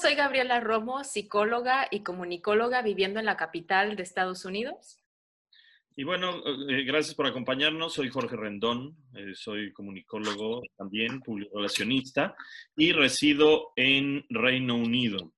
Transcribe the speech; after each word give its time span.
Soy 0.00 0.14
Gabriela 0.14 0.60
Romo, 0.60 1.02
psicóloga 1.02 1.88
y 1.90 2.02
comunicóloga 2.02 2.82
viviendo 2.82 3.18
en 3.18 3.26
la 3.26 3.36
capital 3.36 3.96
de 3.96 4.02
Estados 4.02 4.44
Unidos. 4.44 4.98
Y 5.96 6.04
bueno, 6.04 6.36
eh, 6.68 6.84
gracias 6.84 7.16
por 7.16 7.26
acompañarnos. 7.26 7.94
Soy 7.94 8.08
Jorge 8.08 8.36
Rendón, 8.36 8.96
eh, 9.16 9.34
soy 9.34 9.72
comunicólogo 9.72 10.62
también, 10.76 11.20
relacionista 11.52 12.36
y 12.76 12.92
resido 12.92 13.72
en 13.74 14.24
Reino 14.28 14.76
Unido. 14.76 15.32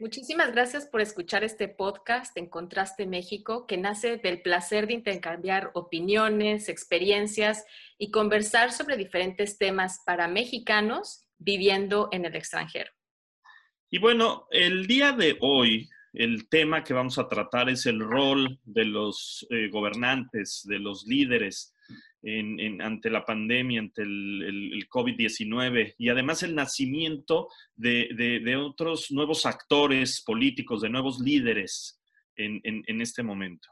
Muchísimas 0.00 0.50
gracias 0.50 0.86
por 0.86 1.00
escuchar 1.00 1.44
este 1.44 1.68
podcast 1.68 2.36
en 2.36 2.48
Contraste 2.48 3.06
México, 3.06 3.68
que 3.68 3.76
nace 3.76 4.16
del 4.16 4.42
placer 4.42 4.88
de 4.88 4.94
intercambiar 4.94 5.70
opiniones, 5.74 6.68
experiencias 6.68 7.64
y 7.98 8.10
conversar 8.10 8.72
sobre 8.72 8.96
diferentes 8.96 9.58
temas 9.58 10.02
para 10.04 10.26
mexicanos 10.26 11.28
viviendo 11.38 12.08
en 12.10 12.24
el 12.24 12.34
extranjero. 12.34 12.90
Y 13.94 13.98
bueno, 13.98 14.46
el 14.50 14.86
día 14.86 15.12
de 15.12 15.36
hoy, 15.42 15.86
el 16.14 16.48
tema 16.48 16.82
que 16.82 16.94
vamos 16.94 17.18
a 17.18 17.28
tratar 17.28 17.68
es 17.68 17.84
el 17.84 18.00
rol 18.00 18.58
de 18.64 18.86
los 18.86 19.46
eh, 19.50 19.68
gobernantes, 19.68 20.62
de 20.64 20.78
los 20.78 21.04
líderes 21.06 21.74
ante 22.80 23.10
la 23.10 23.26
pandemia, 23.26 23.80
ante 23.80 24.00
el, 24.00 24.88
COVID-19 24.88 25.96
y 25.98 26.08
además 26.08 26.42
el 26.42 26.54
nacimiento 26.54 27.48
de, 27.76 28.56
otros 28.56 29.10
nuevos 29.10 29.44
actores 29.44 30.22
políticos, 30.24 30.80
de 30.80 30.88
nuevos 30.88 31.20
líderes 31.20 32.00
en, 32.36 33.00
este 33.02 33.22
momento. 33.22 33.68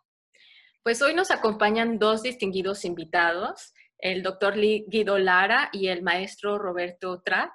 Pues 0.82 1.00
hoy 1.00 1.14
nos 1.14 1.30
acompañan 1.30 1.98
dos 1.98 2.22
distinguidos 2.22 2.84
invitados, 2.84 3.72
el 3.96 4.22
doctor 4.22 4.54
Guido 4.58 5.16
Lara 5.18 5.70
y 5.72 5.86
el 5.86 6.02
maestro 6.02 6.58
Roberto 6.58 7.22
Trat. 7.24 7.50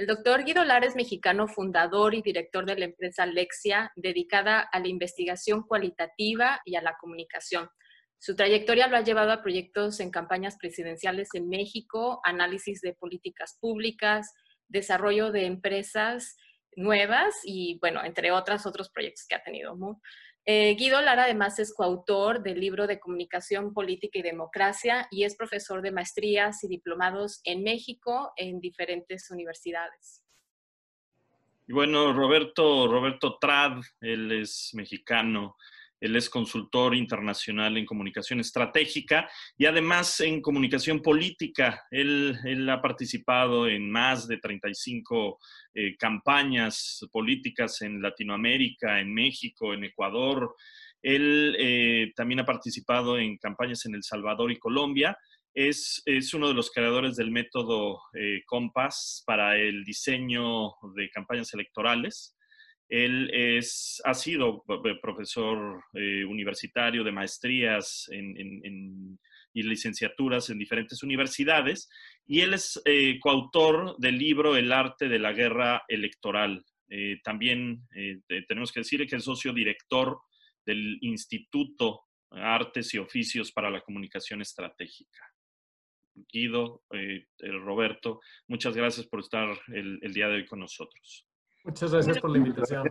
El 0.00 0.06
doctor 0.06 0.44
Guido 0.44 0.64
Lara 0.64 0.86
es 0.86 0.96
mexicano 0.96 1.46
fundador 1.46 2.14
y 2.14 2.22
director 2.22 2.64
de 2.64 2.74
la 2.74 2.86
empresa 2.86 3.26
Lexia, 3.26 3.92
dedicada 3.96 4.60
a 4.60 4.80
la 4.80 4.88
investigación 4.88 5.62
cualitativa 5.62 6.58
y 6.64 6.76
a 6.76 6.80
la 6.80 6.96
comunicación. 6.98 7.68
Su 8.18 8.34
trayectoria 8.34 8.86
lo 8.86 8.96
ha 8.96 9.02
llevado 9.02 9.30
a 9.30 9.42
proyectos 9.42 10.00
en 10.00 10.10
campañas 10.10 10.56
presidenciales 10.56 11.28
en 11.34 11.50
México, 11.50 12.22
análisis 12.24 12.80
de 12.80 12.94
políticas 12.94 13.58
públicas, 13.60 14.32
desarrollo 14.68 15.32
de 15.32 15.44
empresas 15.44 16.34
nuevas 16.76 17.34
y, 17.44 17.78
bueno, 17.82 18.02
entre 18.02 18.32
otras, 18.32 18.64
otros 18.64 18.88
proyectos 18.88 19.26
que 19.28 19.34
ha 19.34 19.42
tenido. 19.42 19.76
Eh, 20.46 20.74
Guido 20.74 21.00
Lara 21.02 21.24
además 21.24 21.58
es 21.58 21.74
coautor 21.74 22.42
del 22.42 22.60
libro 22.60 22.86
de 22.86 22.98
Comunicación 22.98 23.74
Política 23.74 24.18
y 24.18 24.22
Democracia 24.22 25.06
y 25.10 25.24
es 25.24 25.36
profesor 25.36 25.82
de 25.82 25.92
maestrías 25.92 26.64
y 26.64 26.68
diplomados 26.68 27.40
en 27.44 27.62
México 27.62 28.32
en 28.36 28.60
diferentes 28.60 29.30
universidades. 29.30 30.24
Y 31.68 31.72
bueno, 31.72 32.12
Roberto, 32.12 32.88
Roberto 32.88 33.38
Trad, 33.38 33.80
él 34.00 34.32
es 34.32 34.70
mexicano, 34.74 35.56
él 36.00 36.16
es 36.16 36.30
consultor 36.30 36.94
internacional 36.94 37.76
en 37.76 37.84
comunicación 37.84 38.40
estratégica 38.40 39.30
y 39.56 39.66
además 39.66 40.20
en 40.20 40.40
comunicación 40.40 41.02
política. 41.02 41.84
Él, 41.90 42.38
ha 42.70 42.80
participado 42.80 43.68
en 43.68 43.90
más 43.90 44.26
de 44.26 44.38
35 44.38 45.38
eh, 45.74 45.96
campañas 45.98 47.06
políticas 47.12 47.82
en 47.82 48.00
Latinoamérica, 48.00 49.00
en 49.00 49.12
México, 49.12 49.74
en 49.74 49.84
Ecuador. 49.84 50.56
Él 51.02 51.54
eh, 51.58 52.12
también 52.16 52.40
ha 52.40 52.46
participado 52.46 53.18
en 53.18 53.36
campañas 53.36 53.84
en 53.86 53.94
El 53.94 54.02
Salvador 54.02 54.50
y 54.50 54.58
Colombia. 54.58 55.16
Es, 55.52 56.02
es 56.06 56.32
uno 56.32 56.48
de 56.48 56.54
los 56.54 56.70
creadores 56.70 57.16
del 57.16 57.30
método 57.30 58.00
eh, 58.14 58.42
Compass 58.46 59.22
para 59.26 59.58
el 59.58 59.84
diseño 59.84 60.72
de 60.94 61.10
campañas 61.10 61.52
electorales. 61.52 62.36
Él 62.90 63.30
es, 63.32 64.02
ha 64.04 64.14
sido 64.14 64.64
profesor 65.00 65.84
eh, 65.94 66.24
universitario 66.24 67.04
de 67.04 67.12
maestrías 67.12 68.10
y 68.10 69.62
licenciaturas 69.62 70.50
en 70.50 70.58
diferentes 70.58 71.00
universidades 71.04 71.88
y 72.26 72.40
él 72.40 72.54
es 72.54 72.82
eh, 72.84 73.20
coautor 73.20 73.96
del 73.98 74.18
libro 74.18 74.56
El 74.56 74.72
arte 74.72 75.08
de 75.08 75.20
la 75.20 75.32
guerra 75.32 75.84
electoral. 75.86 76.64
Eh, 76.88 77.20
también 77.22 77.86
tenemos 78.48 78.72
que 78.72 78.80
decir 78.80 79.06
que 79.06 79.14
es 79.14 79.22
socio 79.22 79.52
director 79.52 80.18
del 80.66 80.98
Instituto 81.00 82.06
Artes 82.32 82.92
y 82.94 82.98
Oficios 82.98 83.52
para 83.52 83.70
la 83.70 83.82
Comunicación 83.82 84.40
Estratégica. 84.40 85.32
Guido, 86.12 86.82
Roberto, 87.38 88.20
muchas 88.48 88.76
gracias 88.76 89.06
por 89.06 89.20
estar 89.20 89.56
el 89.68 90.12
día 90.12 90.26
de 90.26 90.34
hoy 90.34 90.46
con 90.46 90.58
nosotros. 90.58 91.29
Muchas 91.64 91.92
gracias 91.92 92.18
por 92.18 92.30
la 92.30 92.38
invitación. 92.38 92.88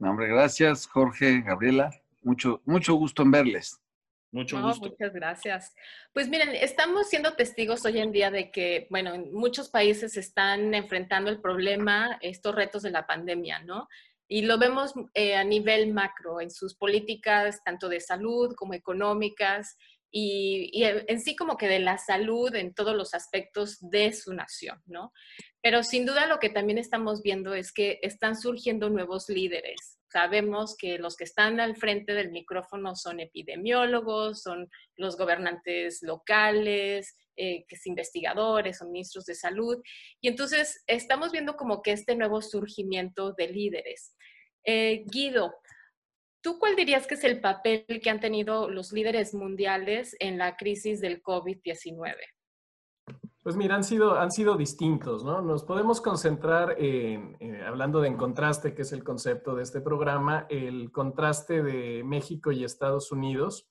hombre, 0.00 0.28
gracias, 0.28 0.86
Jorge, 0.86 1.42
Gabriela. 1.42 1.90
Mucho, 2.22 2.60
mucho 2.64 2.94
gusto 2.94 3.22
en 3.22 3.30
verles. 3.30 3.80
Mucho 4.34 4.60
gusto. 4.60 4.88
Muchas 4.88 5.12
gracias. 5.12 5.74
Pues 6.12 6.28
miren, 6.28 6.50
estamos 6.54 7.08
siendo 7.08 7.34
testigos 7.34 7.84
hoy 7.84 7.98
en 7.98 8.10
día 8.10 8.32
de 8.32 8.50
que, 8.50 8.88
bueno, 8.90 9.14
en 9.14 9.32
muchos 9.32 9.68
países 9.68 10.16
están 10.16 10.74
enfrentando 10.74 11.30
el 11.30 11.40
problema, 11.40 12.18
estos 12.20 12.52
retos 12.52 12.82
de 12.82 12.90
la 12.90 13.06
pandemia, 13.06 13.60
¿no? 13.60 13.88
Y 14.26 14.42
lo 14.42 14.58
vemos 14.58 14.92
eh, 15.14 15.36
a 15.36 15.44
nivel 15.44 15.92
macro, 15.92 16.40
en 16.40 16.50
sus 16.50 16.74
políticas, 16.74 17.62
tanto 17.62 17.88
de 17.88 18.00
salud 18.00 18.56
como 18.56 18.74
económicas, 18.74 19.76
y, 20.16 20.70
y, 20.72 20.84
en 20.84 21.20
sí 21.20 21.34
como 21.34 21.56
que 21.56 21.66
de 21.66 21.80
la 21.80 21.98
salud 21.98 22.54
en 22.54 22.72
todos 22.72 22.94
los 22.94 23.14
aspectos 23.14 23.78
de 23.80 24.12
su 24.12 24.32
nación, 24.32 24.80
¿no? 24.86 25.12
Pero 25.60 25.82
sin 25.82 26.06
duda 26.06 26.28
lo 26.28 26.38
que 26.38 26.50
también 26.50 26.78
estamos 26.78 27.20
viendo 27.20 27.52
es 27.52 27.72
que 27.72 27.98
están 28.00 28.36
surgiendo 28.36 28.90
nuevos 28.90 29.28
líderes. 29.28 29.98
Sabemos 30.12 30.76
que 30.76 30.98
los 30.98 31.16
que 31.16 31.24
están 31.24 31.58
al 31.58 31.74
frente 31.74 32.14
del 32.14 32.30
micrófono 32.30 32.94
son 32.94 33.18
epidemiólogos, 33.18 34.42
son 34.42 34.70
los 34.96 35.16
gobernantes 35.16 35.98
locales, 36.02 37.16
eh, 37.36 37.64
que 37.66 37.74
es 37.74 37.84
investigadores, 37.84 38.78
son 38.78 38.92
ministros 38.92 39.24
de 39.24 39.34
salud. 39.34 39.82
Y 40.20 40.28
entonces 40.28 40.84
estamos 40.86 41.32
viendo 41.32 41.56
como 41.56 41.82
que 41.82 41.90
este 41.90 42.14
nuevo 42.14 42.40
surgimiento 42.40 43.32
de 43.32 43.48
líderes. 43.48 44.14
Eh, 44.64 45.02
Guido, 45.06 45.52
¿tú 46.44 46.58
cuál 46.58 46.76
dirías 46.76 47.06
que 47.06 47.14
es 47.14 47.24
el 47.24 47.40
papel 47.40 47.86
que 48.02 48.10
han 48.10 48.20
tenido 48.20 48.68
los 48.68 48.92
líderes 48.92 49.34
mundiales 49.34 50.14
en 50.20 50.36
la 50.36 50.56
crisis 50.56 51.00
del 51.00 51.22
COVID-19? 51.22 52.14
Pues 53.42 53.56
mira, 53.56 53.74
han 53.74 53.84
sido, 53.84 54.18
han 54.18 54.30
sido 54.30 54.56
distintos, 54.56 55.24
¿no? 55.24 55.40
Nos 55.40 55.64
podemos 55.64 56.00
concentrar 56.00 56.76
en, 56.78 57.36
eh, 57.40 57.64
hablando 57.66 58.00
de 58.00 58.08
en 58.08 58.16
contraste, 58.16 58.74
que 58.74 58.82
es 58.82 58.92
el 58.92 59.02
concepto 59.02 59.54
de 59.54 59.62
este 59.62 59.80
programa, 59.80 60.46
el 60.50 60.92
contraste 60.92 61.62
de 61.62 62.04
México 62.04 62.52
y 62.52 62.64
Estados 62.64 63.10
Unidos, 63.10 63.68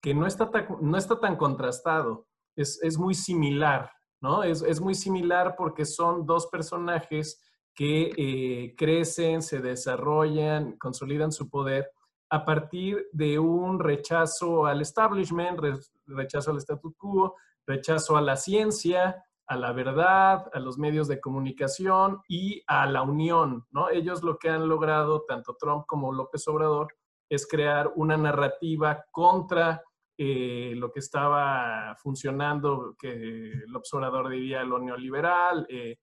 que 0.00 0.14
no 0.14 0.26
está 0.26 0.50
tan, 0.50 0.68
no 0.80 0.96
está 0.96 1.20
tan 1.20 1.36
contrastado, 1.36 2.26
es, 2.56 2.78
es 2.82 2.98
muy 2.98 3.14
similar, 3.14 3.90
¿no? 4.20 4.42
Es, 4.42 4.62
es, 4.62 4.80
muy 4.80 4.94
similar 4.94 5.54
porque 5.56 5.84
son 5.84 6.26
dos 6.26 6.46
personajes 6.48 7.42
que 7.74 8.12
eh, 8.16 8.74
crecen, 8.76 9.42
se 9.42 9.60
desarrollan, 9.60 10.76
consolidan 10.78 11.32
su 11.32 11.48
poder 11.48 11.90
a 12.30 12.44
partir 12.44 13.06
de 13.12 13.38
un 13.38 13.78
rechazo 13.78 14.66
al 14.66 14.80
establishment, 14.80 15.60
rechazo 16.06 16.50
al 16.50 16.58
statu 16.58 16.94
quo, 16.94 17.36
rechazo 17.66 18.16
a 18.16 18.20
la 18.20 18.36
ciencia, 18.36 19.24
a 19.46 19.56
la 19.56 19.72
verdad, 19.72 20.50
a 20.52 20.58
los 20.58 20.76
medios 20.78 21.06
de 21.08 21.20
comunicación 21.20 22.20
y 22.28 22.62
a 22.66 22.86
la 22.86 23.02
unión, 23.02 23.64
¿no? 23.70 23.90
Ellos 23.90 24.22
lo 24.22 24.38
que 24.38 24.48
han 24.48 24.68
logrado, 24.68 25.24
tanto 25.26 25.56
Trump 25.58 25.84
como 25.86 26.12
López 26.12 26.46
Obrador, 26.48 26.88
es 27.28 27.46
crear 27.46 27.92
una 27.96 28.16
narrativa 28.16 29.04
contra 29.10 29.82
eh, 30.18 30.72
lo 30.76 30.90
que 30.90 31.00
estaba 31.00 31.94
funcionando, 31.96 32.96
que 32.98 33.52
López 33.66 33.92
Obrador 33.94 34.30
diría 34.30 34.64
lo 34.64 34.78
neoliberal, 34.78 35.66
eh, 35.68 35.98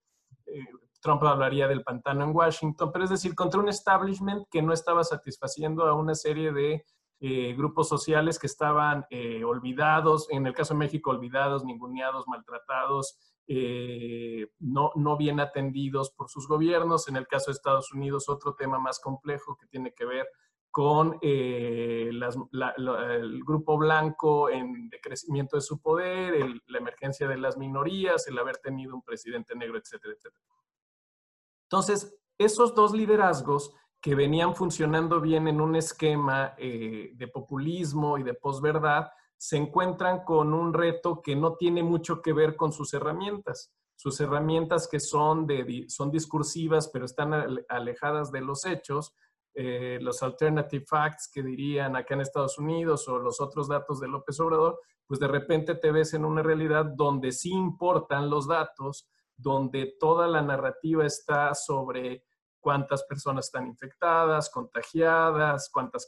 eh, 0.45 0.65
Trump 1.03 1.21
hablaría 1.23 1.67
del 1.67 1.83
pantano 1.83 2.23
en 2.23 2.35
Washington, 2.35 2.91
pero 2.91 3.03
es 3.03 3.11
decir, 3.11 3.35
contra 3.35 3.59
un 3.59 3.67
establishment 3.67 4.47
que 4.49 4.61
no 4.61 4.73
estaba 4.73 5.03
satisfaciendo 5.03 5.85
a 5.85 5.93
una 5.93 6.15
serie 6.15 6.53
de 6.53 6.85
eh, 7.19 7.53
grupos 7.55 7.89
sociales 7.89 8.39
que 8.39 8.47
estaban 8.47 9.05
eh, 9.09 9.43
olvidados, 9.43 10.27
en 10.29 10.47
el 10.47 10.53
caso 10.53 10.73
de 10.73 10.79
México 10.79 11.11
olvidados, 11.11 11.63
ninguneados, 11.65 12.25
maltratados, 12.27 13.17
eh, 13.47 14.47
no, 14.59 14.91
no 14.95 15.17
bien 15.17 15.39
atendidos 15.41 16.11
por 16.11 16.29
sus 16.29 16.47
gobiernos. 16.47 17.07
En 17.07 17.17
el 17.17 17.27
caso 17.27 17.51
de 17.51 17.55
Estados 17.55 17.93
Unidos, 17.93 18.29
otro 18.29 18.55
tema 18.55 18.79
más 18.79 18.99
complejo 18.99 19.57
que 19.57 19.67
tiene 19.67 19.93
que 19.93 20.05
ver 20.05 20.27
con 20.71 21.19
el 21.21 22.19
grupo 23.45 23.77
blanco 23.77 24.49
en 24.49 24.89
decrecimiento 24.89 25.55
de 25.55 25.61
su 25.61 25.79
poder, 25.79 26.33
la 26.65 26.77
emergencia 26.79 27.27
de 27.27 27.37
las 27.37 27.57
minorías, 27.57 28.27
el 28.27 28.39
haber 28.39 28.57
tenido 28.57 28.95
un 28.95 29.03
presidente 29.03 29.55
negro, 29.55 29.77
etcétera, 29.77 30.13
etcétera. 30.13 30.43
Entonces, 31.73 32.15
esos 32.37 32.75
dos 32.75 32.93
liderazgos 32.93 33.73
que 33.99 34.13
venían 34.13 34.55
funcionando 34.55 35.19
bien 35.19 35.47
en 35.47 35.59
un 35.59 35.75
esquema 35.75 36.53
eh, 36.59 37.13
de 37.15 37.27
populismo 37.27 38.19
y 38.19 38.23
de 38.23 38.35
posverdad, 38.35 39.09
se 39.35 39.57
encuentran 39.57 40.23
con 40.23 40.53
un 40.53 40.71
reto 40.71 41.19
que 41.19 41.35
no 41.35 41.55
tiene 41.55 41.81
mucho 41.81 42.21
que 42.21 42.31
ver 42.31 42.55
con 42.55 42.71
sus 42.71 42.93
herramientas. 42.93 43.73
Sus 43.95 44.21
herramientas 44.21 44.87
que 44.87 44.99
son, 44.99 45.47
son 45.87 46.11
discursivas, 46.11 46.89
pero 46.89 47.05
están 47.05 47.33
alejadas 47.67 48.31
de 48.31 48.41
los 48.41 48.67
hechos, 48.67 49.15
eh, 49.55 49.97
los 49.99 50.21
alternative 50.21 50.85
facts 50.87 51.27
que 51.33 51.41
dirían 51.41 51.95
acá 51.95 52.13
en 52.13 52.21
Estados 52.21 52.59
Unidos 52.59 53.07
o 53.07 53.17
los 53.17 53.41
otros 53.41 53.67
datos 53.67 53.99
de 53.99 54.09
López 54.09 54.39
Obrador, 54.39 54.79
pues 55.07 55.19
de 55.19 55.27
repente 55.27 55.73
te 55.73 55.91
ves 55.91 56.13
en 56.13 56.23
una 56.23 56.43
realidad 56.43 56.85
donde 56.85 57.31
sí 57.31 57.49
importan 57.49 58.29
los 58.29 58.47
datos, 58.47 59.09
donde 59.35 59.95
toda 59.99 60.27
la 60.27 60.41
narrativa 60.41 61.05
está 61.05 61.53
sobre 61.53 62.23
cuántas 62.59 63.03
personas 63.03 63.45
están 63.45 63.67
infectadas, 63.67 64.49
contagiadas, 64.49 65.69
cuántas, 65.71 66.07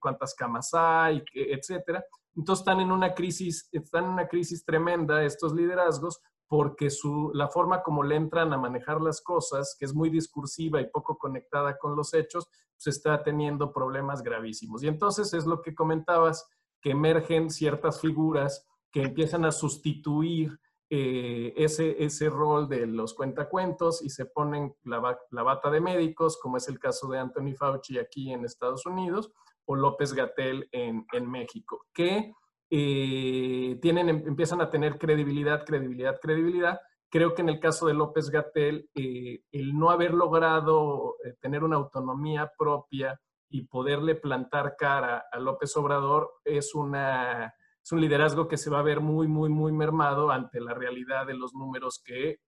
cuántas 0.00 0.34
camas 0.34 0.70
hay, 0.74 1.24
etcétera. 1.32 2.04
Entonces 2.36 2.62
están 2.62 2.80
en 2.80 2.90
una 2.90 3.14
crisis, 3.14 3.68
están 3.70 4.04
en 4.04 4.10
una 4.10 4.28
crisis 4.28 4.64
tremenda 4.64 5.22
estos 5.22 5.54
liderazgos 5.54 6.20
porque 6.48 6.90
su, 6.90 7.30
la 7.32 7.48
forma 7.48 7.82
como 7.82 8.02
le 8.02 8.16
entran 8.16 8.52
a 8.52 8.58
manejar 8.58 9.00
las 9.00 9.22
cosas, 9.22 9.76
que 9.78 9.84
es 9.84 9.94
muy 9.94 10.10
discursiva 10.10 10.80
y 10.80 10.90
poco 10.90 11.16
conectada 11.16 11.78
con 11.78 11.96
los 11.96 12.12
hechos, 12.12 12.48
pues 12.76 12.96
está 12.96 13.22
teniendo 13.22 13.72
problemas 13.72 14.22
gravísimos. 14.22 14.82
Y 14.82 14.88
entonces 14.88 15.32
es 15.32 15.46
lo 15.46 15.62
que 15.62 15.74
comentabas, 15.74 16.46
que 16.80 16.90
emergen 16.90 17.50
ciertas 17.50 18.00
figuras 18.00 18.66
que 18.90 19.02
empiezan 19.02 19.44
a 19.44 19.52
sustituir 19.52 20.60
eh, 20.96 21.52
ese, 21.56 22.04
ese 22.04 22.30
rol 22.30 22.68
de 22.68 22.86
los 22.86 23.14
cuentacuentos 23.14 24.00
y 24.00 24.10
se 24.10 24.26
ponen 24.26 24.76
la, 24.84 25.00
bata 25.42 25.68
de 25.68 25.80
médicos, 25.80 26.38
como 26.40 26.56
es 26.56 26.68
el 26.68 26.78
caso 26.78 27.08
de 27.08 27.18
Anthony 27.18 27.52
Fauci 27.58 27.98
aquí 27.98 28.32
en 28.32 28.44
Estados 28.44 28.86
Unidos, 28.86 29.32
o 29.64 29.74
López 29.74 30.12
Gatel 30.12 30.68
en, 30.70 31.04
en 31.12 31.28
México, 31.28 31.86
que 31.92 32.32
eh, 32.70 33.76
tienen, 33.82 34.08
em, 34.08 34.22
empiezan 34.24 34.60
a 34.60 34.70
tener 34.70 34.96
credibilidad, 34.96 35.64
credibilidad, 35.64 36.20
credibilidad. 36.20 36.80
Creo 37.10 37.34
que 37.34 37.42
en 37.42 37.48
el 37.48 37.58
caso 37.58 37.88
de 37.88 37.94
López 37.94 38.30
Gatel, 38.30 38.88
eh, 38.94 39.40
el 39.50 39.76
no 39.76 39.90
haber 39.90 40.14
logrado 40.14 41.16
eh, 41.24 41.34
tener 41.40 41.64
una 41.64 41.74
autonomía 41.74 42.52
propia 42.56 43.20
y 43.48 43.66
poderle 43.66 44.14
plantar 44.14 44.76
cara 44.78 45.24
a 45.32 45.40
López 45.40 45.76
Obrador 45.76 46.34
es, 46.44 46.72
una, 46.72 47.52
es 47.84 47.92
un 47.92 48.00
liderazgo 48.00 48.48
que 48.48 48.56
se 48.56 48.70
va 48.70 48.78
a 48.78 48.82
ver 48.82 49.00
muy, 49.00 49.28
muy, 49.28 49.50
muy 49.50 49.70
mermado 49.70 50.30
ante 50.30 50.58
la 50.58 50.72
realidad 50.72 51.26
de 51.26 51.34
los 51.34 51.52
números 51.52 52.02
que 52.02 52.40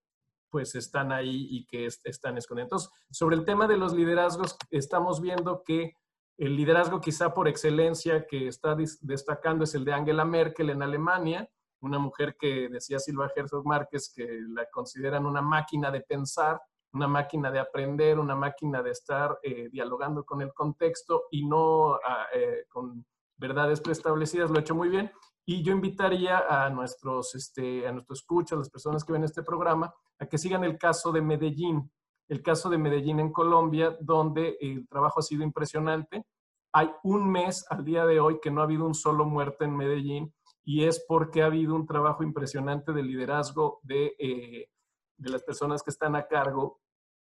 pues 0.48 0.74
están 0.74 1.12
ahí 1.12 1.46
y 1.50 1.66
que 1.66 1.86
están 2.04 2.38
escondidos. 2.38 2.90
Sobre 3.10 3.36
el 3.36 3.44
tema 3.44 3.66
de 3.66 3.76
los 3.76 3.92
liderazgos, 3.92 4.56
estamos 4.70 5.20
viendo 5.20 5.62
que 5.62 5.92
el 6.38 6.56
liderazgo 6.56 7.02
quizá 7.02 7.34
por 7.34 7.48
excelencia 7.48 8.26
que 8.26 8.48
está 8.48 8.74
destacando 9.02 9.64
es 9.64 9.74
el 9.74 9.84
de 9.84 9.92
Angela 9.92 10.24
Merkel 10.24 10.70
en 10.70 10.82
Alemania, 10.82 11.46
una 11.80 11.98
mujer 11.98 12.36
que 12.38 12.70
decía 12.70 12.98
Silva 12.98 13.30
Herzog 13.36 13.66
Márquez 13.66 14.10
que 14.14 14.26
la 14.48 14.66
consideran 14.70 15.26
una 15.26 15.42
máquina 15.42 15.90
de 15.90 16.00
pensar, 16.00 16.58
una 16.94 17.08
máquina 17.08 17.50
de 17.50 17.58
aprender, 17.58 18.18
una 18.18 18.34
máquina 18.34 18.82
de 18.82 18.92
estar 18.92 19.38
eh, 19.42 19.68
dialogando 19.70 20.24
con 20.24 20.40
el 20.40 20.54
contexto 20.54 21.24
y 21.30 21.46
no 21.46 21.96
ah, 21.96 22.26
eh, 22.32 22.64
con 22.68 23.04
verdades 23.36 23.80
preestablecidas, 23.80 24.50
lo 24.50 24.58
ha 24.58 24.60
hecho 24.60 24.74
muy 24.74 24.88
bien. 24.88 25.10
Y 25.44 25.62
yo 25.62 25.72
invitaría 25.72 26.38
a 26.38 26.68
nuestros, 26.70 27.34
este, 27.34 27.86
a 27.86 27.92
nuestros 27.92 28.20
escuchas, 28.20 28.58
las 28.58 28.70
personas 28.70 29.04
que 29.04 29.12
ven 29.12 29.24
este 29.24 29.42
programa, 29.42 29.94
a 30.18 30.26
que 30.26 30.38
sigan 30.38 30.64
el 30.64 30.76
caso 30.76 31.12
de 31.12 31.22
Medellín 31.22 31.90
el 32.28 32.42
caso 32.42 32.68
de 32.68 32.78
Medellín 32.78 33.20
en 33.20 33.32
Colombia, 33.32 33.96
donde 34.00 34.56
el 34.60 34.88
trabajo 34.88 35.20
ha 35.20 35.22
sido 35.22 35.42
impresionante. 35.44 36.24
Hay 36.72 36.90
un 37.04 37.30
mes 37.30 37.64
al 37.70 37.84
día 37.84 38.04
de 38.04 38.20
hoy 38.20 38.40
que 38.40 38.50
no 38.50 38.60
ha 38.60 38.64
habido 38.64 38.84
un 38.84 38.94
solo 38.94 39.24
muerto 39.24 39.64
en 39.64 39.76
Medellín 39.76 40.34
y 40.64 40.84
es 40.84 41.04
porque 41.06 41.42
ha 41.42 41.46
habido 41.46 41.74
un 41.74 41.86
trabajo 41.86 42.24
impresionante 42.24 42.92
de 42.92 43.02
liderazgo 43.02 43.80
de, 43.82 44.16
eh, 44.18 44.68
de 45.16 45.30
las 45.30 45.42
personas 45.44 45.82
que 45.82 45.90
están 45.90 46.16
a 46.16 46.26
cargo 46.26 46.80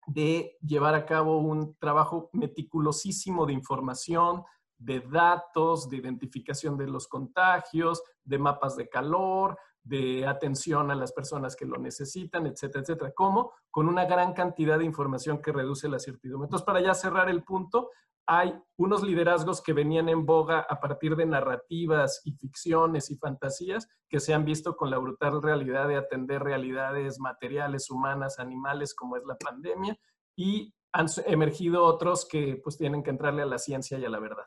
de 0.07 0.57
llevar 0.61 0.95
a 0.95 1.05
cabo 1.05 1.37
un 1.37 1.75
trabajo 1.75 2.29
meticulosísimo 2.33 3.45
de 3.45 3.53
información, 3.53 4.43
de 4.81 4.99
datos, 5.01 5.89
de 5.89 5.97
identificación 5.97 6.77
de 6.77 6.87
los 6.87 7.07
contagios, 7.07 8.01
de 8.23 8.39
mapas 8.39 8.75
de 8.75 8.89
calor, 8.89 9.57
de 9.83 10.25
atención 10.27 10.91
a 10.91 10.95
las 10.95 11.11
personas 11.11 11.55
que 11.55 11.65
lo 11.65 11.77
necesitan, 11.77 12.47
etcétera, 12.47 12.81
etcétera. 12.81 13.11
¿Cómo? 13.15 13.53
Con 13.69 13.87
una 13.87 14.05
gran 14.05 14.33
cantidad 14.33 14.79
de 14.79 14.85
información 14.85 15.41
que 15.41 15.51
reduce 15.51 15.87
la 15.87 15.99
certidumbre. 15.99 16.47
Entonces, 16.47 16.65
para 16.65 16.81
ya 16.81 16.93
cerrar 16.93 17.29
el 17.29 17.43
punto, 17.43 17.89
hay 18.27 18.53
unos 18.77 19.03
liderazgos 19.03 19.61
que 19.61 19.73
venían 19.73 20.07
en 20.09 20.25
boga 20.25 20.59
a 20.61 20.79
partir 20.79 21.15
de 21.15 21.25
narrativas 21.25 22.21
y 22.23 22.33
ficciones 22.33 23.09
y 23.09 23.17
fantasías 23.17 23.87
que 24.07 24.19
se 24.19 24.33
han 24.33 24.45
visto 24.45 24.75
con 24.77 24.89
la 24.89 24.97
brutal 24.97 25.41
realidad 25.41 25.87
de 25.87 25.97
atender 25.97 26.43
realidades 26.43 27.19
materiales, 27.19 27.89
humanas, 27.89 28.39
animales, 28.39 28.93
como 28.93 29.17
es 29.17 29.23
la 29.25 29.35
pandemia, 29.35 29.97
y 30.35 30.73
han 30.93 31.07
emergido 31.25 31.83
otros 31.83 32.27
que 32.27 32.59
pues 32.63 32.77
tienen 32.77 33.03
que 33.03 33.09
entrarle 33.09 33.41
a 33.41 33.47
la 33.47 33.57
ciencia 33.57 33.97
y 33.97 34.05
a 34.05 34.09
la 34.09 34.19
verdad. 34.19 34.45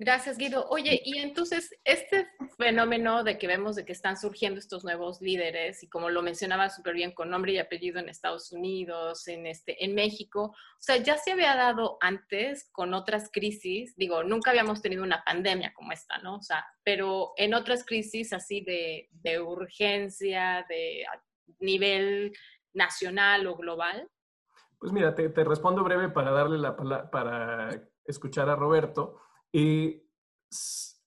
Gracias, 0.00 0.38
Guido. 0.38 0.68
Oye, 0.70 1.02
y 1.04 1.18
entonces 1.18 1.76
este 1.82 2.28
fenómeno 2.56 3.24
de 3.24 3.36
que 3.36 3.48
vemos 3.48 3.74
de 3.74 3.84
que 3.84 3.90
están 3.90 4.16
surgiendo 4.16 4.60
estos 4.60 4.84
nuevos 4.84 5.20
líderes 5.20 5.82
y 5.82 5.88
como 5.88 6.08
lo 6.08 6.22
mencionaba 6.22 6.70
súper 6.70 6.94
bien 6.94 7.10
con 7.10 7.30
nombre 7.30 7.50
y 7.50 7.58
apellido 7.58 7.98
en 7.98 8.08
Estados 8.08 8.52
Unidos, 8.52 9.26
en, 9.26 9.48
este, 9.48 9.84
en 9.84 9.96
México, 9.96 10.54
o 10.54 10.80
sea, 10.80 10.98
ya 10.98 11.18
se 11.18 11.32
había 11.32 11.56
dado 11.56 11.98
antes 12.00 12.70
con 12.70 12.94
otras 12.94 13.28
crisis, 13.32 13.96
digo, 13.96 14.22
nunca 14.22 14.50
habíamos 14.50 14.82
tenido 14.82 15.02
una 15.02 15.24
pandemia 15.24 15.72
como 15.74 15.90
esta, 15.90 16.18
¿no? 16.18 16.36
O 16.36 16.42
sea, 16.42 16.64
pero 16.84 17.32
en 17.36 17.54
otras 17.54 17.84
crisis 17.84 18.32
así 18.32 18.60
de, 18.60 19.08
de 19.10 19.40
urgencia, 19.40 20.64
de 20.68 21.06
nivel 21.58 22.32
nacional 22.72 23.48
o 23.48 23.56
global. 23.56 24.08
Pues 24.78 24.92
mira, 24.92 25.12
te, 25.16 25.28
te 25.30 25.42
respondo 25.42 25.82
breve 25.82 26.08
para 26.08 26.30
darle 26.30 26.56
la 26.56 26.76
para 27.10 27.70
escuchar 28.04 28.48
a 28.48 28.54
Roberto. 28.54 29.20
Eh, 29.52 30.04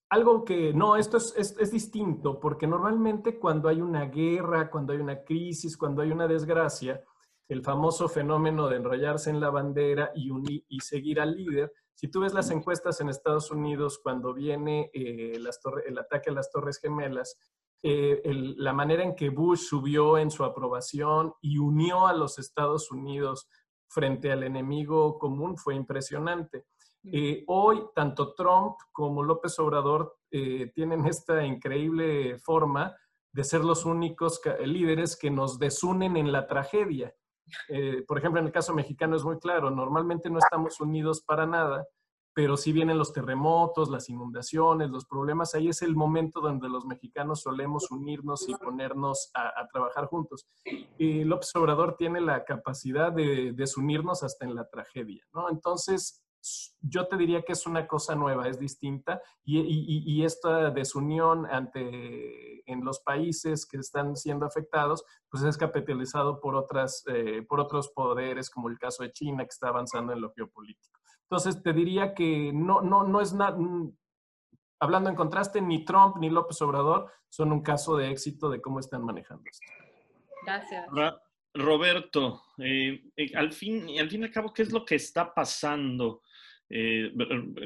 algo 0.09 0.43
que, 0.43 0.73
no, 0.73 0.97
esto 0.97 1.17
es, 1.17 1.33
es, 1.37 1.71
distinto, 1.71 2.39
porque 2.39 2.67
normalmente 2.67 3.39
cuando 3.39 3.69
hay 3.69 3.81
una 3.81 4.05
guerra, 4.05 4.69
cuando 4.69 4.93
hay 4.93 4.99
una 4.99 5.23
crisis, 5.23 5.77
cuando 5.77 6.01
hay 6.01 6.11
una 6.11 6.27
desgracia, 6.27 7.03
el 7.47 7.63
famoso 7.63 8.09
fenómeno 8.09 8.67
de 8.67 8.77
enrollarse 8.77 9.29
en 9.29 9.39
la 9.39 9.49
bandera 9.49 10.11
y, 10.15 10.65
y 10.67 10.79
seguir 10.79 11.19
al 11.19 11.35
líder, 11.35 11.71
si 12.01 12.07
tú 12.07 12.21
ves 12.21 12.33
las 12.33 12.49
encuestas 12.49 12.99
en 12.99 13.09
Estados 13.09 13.51
Unidos 13.51 13.99
cuando 14.01 14.33
viene 14.33 14.89
eh, 14.93 15.33
el 15.35 15.97
ataque 15.99 16.29
a 16.31 16.33
las 16.33 16.49
Torres 16.49 16.79
Gemelas, 16.79 17.37
eh, 17.83 18.21
la 18.57 18.73
manera 18.73 19.03
en 19.03 19.15
que 19.15 19.29
Bush 19.29 19.59
subió 19.59 20.17
en 20.17 20.31
su 20.31 20.43
aprobación 20.43 21.33
y 21.41 21.57
unió 21.57 22.07
a 22.07 22.13
los 22.13 22.39
Estados 22.39 22.91
Unidos 22.91 23.47
frente 23.87 24.31
al 24.31 24.43
enemigo 24.43 25.19
común 25.19 25.57
fue 25.57 25.75
impresionante. 25.75 26.65
Eh, 27.03 27.43
hoy, 27.47 27.81
tanto 27.95 28.33
Trump 28.33 28.75
como 28.91 29.23
López 29.23 29.57
Obrador 29.59 30.17
eh, 30.29 30.71
tienen 30.73 31.05
esta 31.05 31.43
increíble 31.43 32.37
forma 32.39 32.95
de 33.33 33.43
ser 33.43 33.63
los 33.63 33.85
únicos 33.85 34.41
líderes 34.65 35.15
que 35.15 35.31
nos 35.31 35.57
desunen 35.57 36.17
en 36.17 36.31
la 36.31 36.47
tragedia. 36.47 37.13
Eh, 37.69 38.03
por 38.07 38.17
ejemplo, 38.17 38.39
en 38.39 38.47
el 38.47 38.51
caso 38.51 38.73
mexicano 38.73 39.15
es 39.15 39.23
muy 39.23 39.39
claro, 39.39 39.71
normalmente 39.71 40.29
no 40.29 40.39
estamos 40.39 40.79
unidos 40.79 41.21
para 41.21 41.45
nada, 41.45 41.85
pero 42.33 42.55
si 42.55 42.71
vienen 42.71 42.97
los 42.97 43.11
terremotos, 43.11 43.89
las 43.89 44.09
inundaciones, 44.09 44.89
los 44.89 45.05
problemas, 45.05 45.53
ahí 45.53 45.67
es 45.67 45.81
el 45.81 45.95
momento 45.95 46.39
donde 46.39 46.69
los 46.69 46.85
mexicanos 46.85 47.41
solemos 47.41 47.91
unirnos 47.91 48.47
y 48.47 48.55
ponernos 48.55 49.31
a, 49.33 49.67
trabajar 49.67 50.05
juntos. 50.05 50.47
Y 50.97 51.25
López 51.25 51.53
Obrador 51.55 51.97
tiene 51.97 52.21
la 52.21 52.45
capacidad 52.45 53.11
de 53.11 53.51
desunirnos 53.51 54.23
hasta 54.23 54.45
en 54.45 54.55
la 54.55 54.69
tragedia, 54.69 55.25
¿no? 55.33 55.49
Entonces, 55.49 56.20
yo 56.81 57.07
te 57.07 57.17
diría 57.17 57.43
que 57.43 57.53
es 57.53 57.67
una 57.67 57.87
cosa 57.87 58.15
nueva, 58.15 58.47
es 58.47 58.59
distinta 58.59 59.21
y, 59.43 60.23
esta 60.23 60.71
desunión 60.71 61.45
ante, 61.45 62.69
en 62.71 62.83
los 62.83 62.99
países 63.01 63.65
que 63.65 63.77
están 63.77 64.15
siendo 64.15 64.45
afectados, 64.45 65.03
pues 65.29 65.43
es 65.43 65.57
capitalizado 65.57 66.39
por, 66.39 66.55
otras, 66.55 67.03
eh, 67.07 67.43
por 67.47 67.59
otros 67.59 67.89
poderes, 67.89 68.49
como 68.49 68.69
el 68.69 68.79
caso 68.79 69.03
de 69.03 69.11
China, 69.11 69.43
que 69.43 69.49
está 69.49 69.67
avanzando 69.69 70.13
en 70.13 70.21
lo 70.21 70.31
geopolítico. 70.33 70.99
Entonces, 71.23 71.61
te 71.63 71.73
diría 71.73 72.13
que 72.13 72.51
no, 72.53 72.81
no, 72.81 73.03
no 73.03 73.21
es 73.21 73.33
nada, 73.33 73.57
hablando 74.79 75.09
en 75.09 75.15
contraste, 75.15 75.61
ni 75.61 75.85
Trump 75.85 76.17
ni 76.17 76.29
López 76.29 76.61
Obrador 76.61 77.09
son 77.29 77.51
un 77.51 77.61
caso 77.61 77.95
de 77.95 78.09
éxito 78.11 78.49
de 78.49 78.61
cómo 78.61 78.79
están 78.79 79.05
manejando 79.05 79.43
esto. 79.49 79.65
Gracias. 80.43 80.87
Roberto, 81.53 82.41
eh, 82.57 83.03
eh, 83.15 83.31
al, 83.35 83.51
fin, 83.51 83.87
al 83.99 84.09
fin 84.09 84.21
y 84.21 84.23
al 84.25 84.31
cabo, 84.31 84.53
¿qué 84.53 84.61
es 84.61 84.71
lo 84.71 84.85
que 84.85 84.95
está 84.95 85.33
pasando 85.33 86.21
eh, 86.71 87.11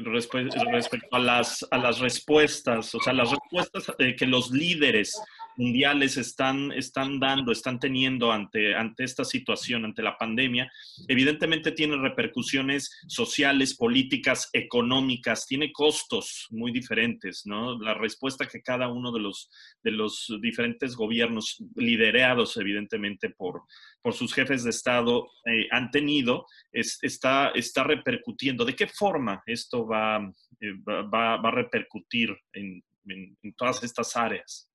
respecto 0.04 1.16
a 1.16 1.20
las, 1.20 1.66
a 1.70 1.78
las 1.78 2.00
respuestas? 2.00 2.94
O 2.96 3.00
sea, 3.00 3.14
las 3.14 3.32
respuestas 3.32 3.96
que 4.18 4.26
los 4.26 4.52
líderes 4.52 5.20
mundiales 5.58 6.18
están, 6.18 6.72
están 6.72 7.20
dando, 7.20 7.52
están 7.52 7.80
teniendo 7.80 8.32
ante, 8.32 8.76
ante 8.76 9.04
esta 9.04 9.24
situación, 9.24 9.86
ante 9.86 10.02
la 10.02 10.18
pandemia, 10.18 10.72
evidentemente 11.08 11.72
tiene 11.72 11.98
repercusiones 11.98 12.92
sociales, 13.08 13.76
políticas, 13.76 14.50
económicas, 14.54 15.46
tiene 15.46 15.72
costos 15.72 16.48
muy 16.52 16.72
diferentes, 16.72 17.44
¿no? 17.46 17.80
La 17.80 17.94
respuesta 17.94 18.48
que 18.48 18.62
cada 18.62 18.88
uno 18.88 19.12
de 19.12 19.20
los, 19.20 19.50
de 19.84 19.92
los 19.92 20.32
diferentes 20.42 20.96
gobiernos, 20.96 21.58
liderados 21.76 22.58
evidentemente 22.58 23.30
por, 23.30 23.64
por 24.02 24.14
sus 24.14 24.34
jefes 24.34 24.64
de 24.64 24.70
Estado, 24.70 25.28
eh, 25.46 25.68
han 25.72 25.92
tenido, 25.92 26.46
está, 26.72 27.50
está 27.50 27.84
repercutiendo. 27.84 28.66
¿De 28.66 28.76
qué 28.76 28.88
forma 28.88 29.42
esto 29.46 29.86
va, 29.88 30.18
eh, 30.60 30.74
va, 30.88 31.04
va, 31.38 31.50
a 31.50 31.52
repercutir 31.52 32.36
en, 32.54 32.84
en 33.08 33.54
todas 33.56 33.84
estas 33.84 34.16
áreas? 34.16 34.70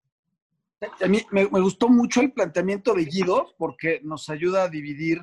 A 0.81 1.09
mí 1.09 1.27
me, 1.31 1.45
gustó 1.45 1.89
mucho 1.89 2.23
el 2.23 2.33
planteamiento 2.33 2.95
de 2.95 3.05
Guido 3.05 3.55
porque 3.59 4.01
nos 4.03 4.31
ayuda 4.31 4.63
a 4.63 4.69
dividir 4.69 5.21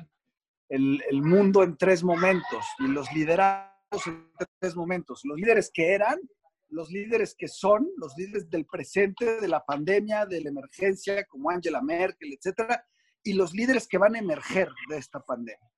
el, 0.68 1.02
mundo 1.22 1.64
en 1.64 1.76
tres 1.76 2.04
momentos 2.04 2.64
y 2.78 2.86
los 2.86 3.10
liderados 3.12 3.72
en 4.06 4.30
tres 4.60 4.76
momentos. 4.76 5.22
Los 5.24 5.36
líderes 5.36 5.70
que 5.74 5.92
eran, 5.92 6.20
los 6.68 6.90
líderes 6.90 7.34
que 7.36 7.48
son, 7.48 7.88
los 7.96 8.16
líderes 8.16 8.48
del 8.48 8.66
presente, 8.66 9.40
de 9.40 9.48
la 9.48 9.64
pandemia, 9.64 10.26
de 10.26 10.42
la 10.42 10.50
emergencia, 10.50 11.24
como 11.24 11.50
Angela 11.50 11.82
Merkel, 11.82 12.34
etcétera, 12.34 12.84
y 13.24 13.32
los 13.32 13.52
líderes 13.52 13.88
que 13.88 13.98
van 13.98 14.14
a 14.14 14.20
emerger 14.20 14.68
de 14.88 14.98
esta 14.98 15.18
pandemia. 15.20 15.70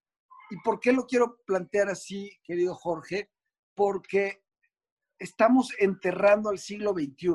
¿Y 0.50 0.56
por 0.58 0.78
qué 0.78 0.92
lo 0.92 1.06
quiero 1.06 1.38
plantear 1.46 1.88
así, 1.88 2.38
querido 2.44 2.74
Jorge? 2.74 3.30
Porque 3.74 4.42
estamos 5.18 5.72
enterrando 5.78 6.50
al 6.50 6.58
siglo 6.58 6.92
XXI. 6.92 7.34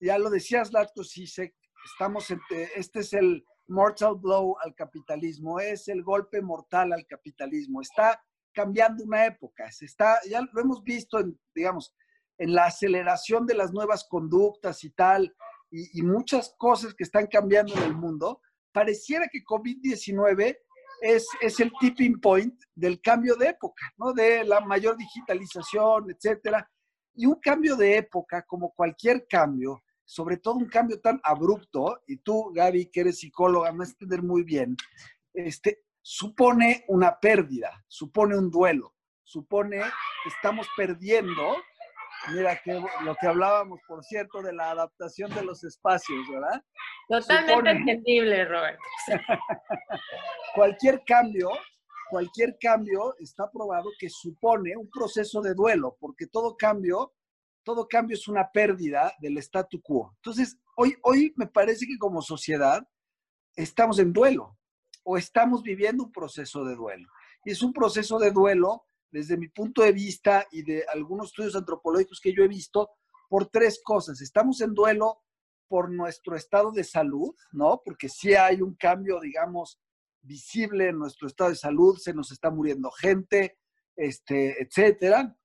Ya 0.00 0.18
lo 0.18 0.30
decías, 0.30 0.72
Latko 0.72 1.04
sé 1.04 1.54
estamos 1.84 2.30
este 2.30 3.00
es 3.00 3.12
el 3.12 3.44
mortal 3.66 4.16
blow 4.16 4.56
al 4.62 4.74
capitalismo, 4.74 5.60
es 5.60 5.88
el 5.88 6.02
golpe 6.02 6.42
mortal 6.42 6.92
al 6.92 7.06
capitalismo. 7.06 7.80
Está 7.80 8.22
cambiando 8.52 9.04
una 9.04 9.26
época, 9.26 9.70
se 9.70 9.86
está, 9.86 10.18
ya 10.28 10.40
lo 10.40 10.60
hemos 10.60 10.82
visto, 10.82 11.18
en, 11.18 11.38
digamos, 11.54 11.94
en 12.38 12.54
la 12.54 12.66
aceleración 12.66 13.46
de 13.46 13.54
las 13.54 13.72
nuevas 13.72 14.06
conductas 14.08 14.84
y 14.84 14.90
tal, 14.90 15.34
y, 15.70 16.00
y 16.00 16.02
muchas 16.02 16.54
cosas 16.58 16.94
que 16.94 17.04
están 17.04 17.26
cambiando 17.26 17.74
en 17.74 17.82
el 17.82 17.94
mundo. 17.94 18.40
Pareciera 18.72 19.28
que 19.30 19.44
COVID-19 19.44 20.56
es, 21.00 21.28
es 21.40 21.60
el 21.60 21.72
tipping 21.80 22.20
point 22.20 22.54
del 22.74 23.00
cambio 23.00 23.36
de 23.36 23.48
época, 23.48 23.84
¿no? 23.98 24.12
De 24.12 24.44
la 24.44 24.60
mayor 24.60 24.96
digitalización, 24.96 26.10
etcétera. 26.10 26.68
Y 27.14 27.26
un 27.26 27.36
cambio 27.36 27.76
de 27.76 27.98
época, 27.98 28.42
como 28.42 28.72
cualquier 28.72 29.26
cambio, 29.28 29.83
sobre 30.04 30.36
todo 30.36 30.54
un 30.54 30.68
cambio 30.68 31.00
tan 31.00 31.20
abrupto, 31.22 32.02
y 32.06 32.18
tú, 32.18 32.52
Gaby, 32.52 32.86
que 32.86 33.00
eres 33.00 33.18
psicóloga, 33.18 33.72
me 33.72 33.78
vas 33.78 33.88
a 33.88 33.92
entender 33.92 34.22
muy 34.22 34.42
bien, 34.42 34.76
este, 35.32 35.84
supone 36.02 36.84
una 36.88 37.18
pérdida, 37.18 37.84
supone 37.88 38.36
un 38.36 38.50
duelo, 38.50 38.94
supone 39.22 39.78
que 39.78 40.28
estamos 40.28 40.66
perdiendo, 40.76 41.56
mira 42.32 42.60
que 42.62 42.80
lo 43.04 43.14
que 43.16 43.26
hablábamos, 43.26 43.80
por 43.88 44.04
cierto, 44.04 44.42
de 44.42 44.52
la 44.52 44.70
adaptación 44.70 45.34
de 45.34 45.42
los 45.42 45.64
espacios, 45.64 46.20
¿verdad? 46.30 46.62
Totalmente 47.08 47.70
entendible, 47.70 48.44
Roberto. 48.44 48.82
cualquier 50.54 51.02
cambio, 51.04 51.50
cualquier 52.10 52.56
cambio 52.60 53.14
está 53.18 53.50
probado 53.50 53.90
que 53.98 54.08
supone 54.10 54.76
un 54.76 54.88
proceso 54.90 55.40
de 55.40 55.54
duelo, 55.54 55.96
porque 55.98 56.26
todo 56.26 56.56
cambio 56.56 57.12
todo 57.64 57.88
cambio 57.88 58.14
es 58.14 58.28
una 58.28 58.50
pérdida 58.52 59.12
del 59.18 59.38
statu 59.38 59.80
quo. 59.80 60.12
Entonces, 60.16 60.58
hoy, 60.76 60.94
hoy 61.02 61.32
me 61.36 61.46
parece 61.46 61.86
que 61.86 61.98
como 61.98 62.22
sociedad 62.22 62.86
estamos 63.56 63.98
en 63.98 64.12
duelo 64.12 64.58
o 65.02 65.16
estamos 65.16 65.62
viviendo 65.62 66.04
un 66.04 66.12
proceso 66.12 66.64
de 66.64 66.76
duelo. 66.76 67.08
Y 67.44 67.50
es 67.50 67.62
un 67.62 67.72
proceso 67.72 68.18
de 68.18 68.30
duelo, 68.30 68.86
desde 69.10 69.36
mi 69.36 69.48
punto 69.48 69.82
de 69.82 69.92
vista 69.92 70.46
y 70.50 70.62
de 70.62 70.84
algunos 70.92 71.28
estudios 71.28 71.56
antropológicos 71.56 72.20
que 72.20 72.34
yo 72.34 72.42
he 72.44 72.48
visto, 72.48 72.90
por 73.28 73.46
tres 73.46 73.80
cosas. 73.82 74.20
Estamos 74.20 74.60
en 74.60 74.74
duelo 74.74 75.22
por 75.68 75.90
nuestro 75.90 76.36
estado 76.36 76.70
de 76.72 76.84
salud, 76.84 77.34
¿no? 77.52 77.80
Porque 77.84 78.08
sí 78.08 78.34
hay 78.34 78.62
un 78.62 78.74
cambio, 78.74 79.20
digamos, 79.20 79.80
visible 80.22 80.88
en 80.88 80.98
nuestro 80.98 81.28
estado 81.28 81.50
de 81.50 81.56
salud, 81.56 81.96
se 81.98 82.14
nos 82.14 82.30
está 82.32 82.50
muriendo 82.50 82.90
gente, 82.90 83.58
este, 83.96 84.62
etcétera 84.62 85.36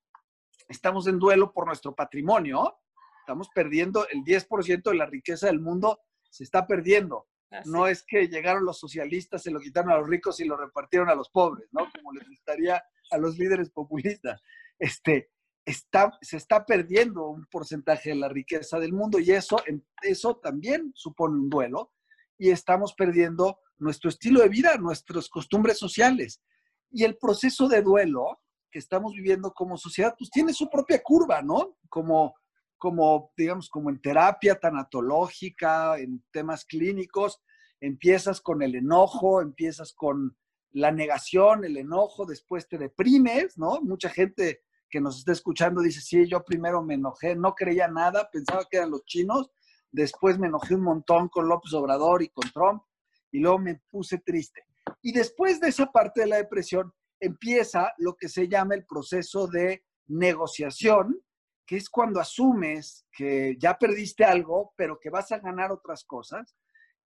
estamos 0.69 1.07
en 1.07 1.19
duelo 1.19 1.51
por 1.51 1.65
nuestro 1.65 1.93
patrimonio, 1.93 2.77
estamos 3.21 3.49
perdiendo 3.53 4.07
el 4.07 4.23
10% 4.23 4.83
de 4.83 4.95
la 4.95 5.07
riqueza 5.07 5.47
del 5.47 5.59
mundo, 5.59 5.99
se 6.29 6.43
está 6.43 6.65
perdiendo. 6.65 7.27
No 7.65 7.87
es 7.87 8.03
que 8.03 8.27
llegaron 8.27 8.63
los 8.63 8.79
socialistas, 8.79 9.41
se 9.41 9.49
lo 9.49 9.59
quitaron 9.59 9.91
a 9.91 9.97
los 9.97 10.07
ricos 10.07 10.39
y 10.39 10.45
lo 10.45 10.55
repartieron 10.55 11.09
a 11.09 11.15
los 11.15 11.29
pobres, 11.29 11.67
¿no? 11.71 11.87
Como 11.95 12.13
les 12.13 12.27
gustaría 12.29 12.81
a 13.09 13.17
los 13.17 13.39
líderes 13.39 13.71
populistas. 13.71 14.39
Este, 14.77 15.31
está, 15.65 16.15
se 16.21 16.37
está 16.37 16.63
perdiendo 16.63 17.27
un 17.27 17.47
porcentaje 17.47 18.09
de 18.09 18.17
la 18.17 18.29
riqueza 18.29 18.79
del 18.79 18.93
mundo 18.93 19.19
y 19.19 19.31
eso, 19.31 19.59
eso 20.03 20.37
también 20.37 20.91
supone 20.93 21.35
un 21.35 21.49
duelo 21.49 21.91
y 22.37 22.51
estamos 22.51 22.93
perdiendo 22.93 23.59
nuestro 23.79 24.09
estilo 24.09 24.41
de 24.41 24.49
vida, 24.49 24.77
nuestras 24.77 25.27
costumbres 25.27 25.79
sociales. 25.79 26.43
Y 26.91 27.03
el 27.03 27.17
proceso 27.17 27.67
de 27.67 27.81
duelo 27.81 28.41
que 28.71 28.79
estamos 28.79 29.13
viviendo 29.13 29.51
como 29.53 29.77
sociedad, 29.77 30.15
pues 30.17 30.29
tiene 30.29 30.53
su 30.53 30.69
propia 30.69 31.01
curva, 31.01 31.41
¿no? 31.41 31.77
Como, 31.89 32.35
como 32.77 33.31
digamos, 33.35 33.69
como 33.69 33.89
en 33.89 34.01
terapia 34.01 34.59
tanatológica, 34.59 35.97
en 35.97 36.23
temas 36.31 36.65
clínicos, 36.65 37.41
empiezas 37.81 38.41
con 38.41 38.61
el 38.61 38.75
enojo, 38.75 39.41
empiezas 39.41 39.93
con 39.93 40.37
la 40.71 40.91
negación, 40.91 41.65
el 41.65 41.77
enojo, 41.77 42.25
después 42.25 42.67
te 42.67 42.77
deprimes, 42.77 43.57
¿no? 43.57 43.81
Mucha 43.81 44.09
gente 44.09 44.61
que 44.89 45.01
nos 45.01 45.19
está 45.19 45.31
escuchando 45.31 45.81
dice, 45.81 46.01
sí, 46.01 46.27
yo 46.27 46.43
primero 46.43 46.81
me 46.81 46.95
enojé, 46.95 47.35
no 47.35 47.53
creía 47.53 47.87
nada, 47.87 48.29
pensaba 48.31 48.65
que 48.69 48.77
eran 48.77 48.91
los 48.91 49.05
chinos, 49.05 49.51
después 49.91 50.37
me 50.37 50.47
enojé 50.47 50.75
un 50.75 50.83
montón 50.83 51.29
con 51.29 51.47
López 51.47 51.73
Obrador 51.73 52.23
y 52.23 52.29
con 52.29 52.49
Trump, 52.51 52.83
y 53.31 53.39
luego 53.39 53.59
me 53.59 53.81
puse 53.89 54.19
triste. 54.19 54.63
Y 55.01 55.11
después 55.11 55.59
de 55.59 55.69
esa 55.69 55.91
parte 55.91 56.21
de 56.21 56.27
la 56.27 56.37
depresión, 56.37 56.91
empieza 57.19 57.93
lo 57.97 58.15
que 58.15 58.29
se 58.29 58.47
llama 58.47 58.75
el 58.75 58.85
proceso 58.85 59.47
de 59.47 59.83
negociación, 60.07 61.21
que 61.65 61.77
es 61.77 61.89
cuando 61.89 62.19
asumes 62.19 63.05
que 63.11 63.55
ya 63.59 63.77
perdiste 63.77 64.23
algo, 64.23 64.73
pero 64.75 64.99
que 64.99 65.09
vas 65.09 65.31
a 65.31 65.39
ganar 65.39 65.71
otras 65.71 66.03
cosas, 66.03 66.55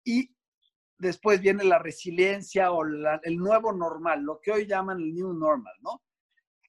y 0.03 0.33
después 0.97 1.41
viene 1.41 1.63
la 1.63 1.79
resiliencia 1.79 2.71
o 2.71 2.83
el 2.85 3.37
nuevo 3.37 3.73
normal, 3.73 4.21
lo 4.21 4.39
que 4.41 4.51
hoy 4.51 4.65
llaman 4.65 4.99
el 4.99 5.13
new 5.13 5.33
normal, 5.33 5.73
¿no? 5.81 6.01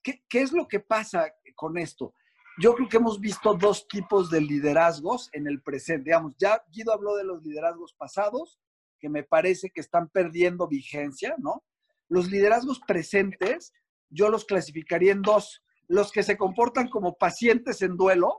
¿Qué, 0.03 0.23
¿Qué, 0.29 0.43
es 0.43 0.53
lo 0.53 0.67
que 0.67 0.81
pasa 0.81 1.33
con 1.55 1.79
esto? 1.79 2.15
Yo 2.61 2.75
creo 2.75 2.89
que 2.89 2.99
hemos 2.99 3.21
visto 3.21 3.55
dos 3.55 3.89
tipos 3.89 4.31
de 4.31 4.41
liderazgos 4.41 5.29
en 5.33 5.47
el 5.47 5.63
presente. 5.63 6.05
Digamos, 6.05 6.35
ya 6.39 6.63
Guido 6.71 6.93
habló 6.93 7.17
de 7.17 7.25
los 7.25 7.43
liderazgos 7.43 7.95
pasados, 7.95 8.61
que 9.01 9.09
me 9.09 9.23
parece 9.23 9.71
que 9.71 9.81
están 9.81 10.09
perdiendo 10.09 10.69
vigencia, 10.69 11.35
¿no? 11.39 11.65
Los 12.15 12.31
liderazgos 12.31 12.79
presentes, 12.79 13.73
yo 14.09 14.29
los 14.29 14.45
clasificaría 14.45 15.11
en 15.11 15.21
dos. 15.21 15.65
Los 15.89 16.13
que 16.13 16.23
se 16.23 16.37
comportan 16.37 16.89
como 16.89 17.17
pacientes 17.17 17.83
en 17.83 17.97
duelo 17.97 18.39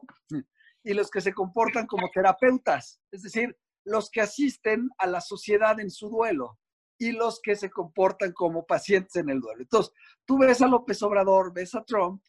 y 0.82 0.94
los 0.94 1.10
que 1.12 1.20
se 1.20 1.34
comportan 1.34 1.86
como 1.86 2.10
terapeutas, 2.10 3.01
es 3.12 3.24
decir, 3.24 3.58
los 3.84 4.10
que 4.10 4.22
asisten 4.22 4.89
a 4.98 5.08
la 5.08 5.20
sociedad 5.20 5.77
en 5.82 5.91
su 5.91 6.08
duelo 6.08 6.58
y 6.98 7.12
los 7.12 7.41
que 7.41 7.58
se 7.58 7.70
comportan 7.70 8.32
como 8.32 8.65
pacientes 8.65 9.17
en 9.17 9.29
el 9.29 9.41
duelo. 9.41 9.63
Entonces, 9.63 9.94
tú 10.24 10.38
ves 10.38 10.62
a 10.62 10.67
López 10.67 11.03
Obrador, 11.03 11.51
ves 11.53 11.75
a 11.75 11.84
Trump 11.84 12.24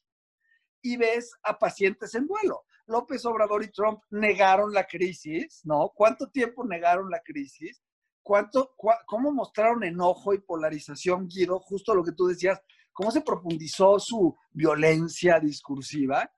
y 0.83 0.97
ves 0.97 1.31
a 1.45 1.57
pacientes 1.61 2.17
en 2.17 2.27
duelo. 2.27 2.65
López 2.87 3.25
Obrador 3.25 3.63
y 3.63 3.71
Trump 3.71 4.01
negaron 4.11 4.73
la 4.73 4.85
crisis, 4.85 5.61
¿no? 5.63 5.93
¿Cuánto 5.95 6.29
tiempo 6.29 6.65
negaron 6.65 7.09
la 7.09 7.21
crisis? 7.21 7.86
Cuánto, 8.27 8.75
cómo 9.07 9.31
mostraron 9.31 9.85
enojo 9.85 10.35
y 10.35 10.41
polarización, 10.41 11.29
Guido, 11.29 11.61
justo 11.61 11.95
lo 11.95 12.03
que 12.03 12.11
tú 12.11 12.27
decías, 12.27 12.61
cómo 12.93 13.13
se 13.13 13.21
profundizó 13.21 14.01
su 14.01 14.37
violencia 14.51 15.39
discursiva, 15.39 16.29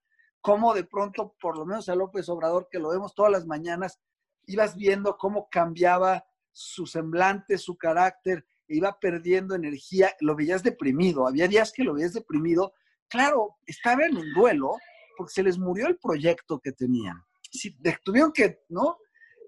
cómo 0.42 0.74
de 0.74 0.84
pronto, 0.84 1.34
por 1.40 1.56
lo 1.56 1.64
menos 1.64 1.88
a 1.88 1.94
López 1.94 2.28
Obrador, 2.28 2.68
que 2.70 2.78
lo 2.78 2.90
vemos 2.90 3.14
todas 3.14 3.32
las 3.32 3.46
mañanas, 3.46 3.98
ibas 4.44 4.76
viendo 4.76 5.16
cómo 5.16 5.48
cambiaba 5.50 6.26
su 6.52 6.86
semblante, 6.86 7.56
su 7.56 7.78
carácter, 7.78 8.44
e 8.68 8.76
iba 8.76 8.98
perdiendo 9.00 9.54
energía, 9.54 10.12
lo 10.20 10.36
veías 10.36 10.62
deprimido, 10.62 11.26
había 11.26 11.48
días 11.48 11.72
que 11.72 11.84
lo 11.84 11.94
veías 11.94 12.12
deprimido, 12.12 12.74
claro, 13.08 13.56
estaba 13.64 14.04
en 14.04 14.18
un 14.18 14.34
duelo 14.34 14.76
porque 15.16 15.32
se 15.32 15.42
les 15.42 15.56
murió 15.56 15.86
el 15.86 15.96
proyecto 15.96 16.60
que 16.60 16.72
tenían. 16.72 17.16
Si 17.50 17.74
tuvieron 18.04 18.30
que, 18.30 18.60
¿no? 18.68 18.98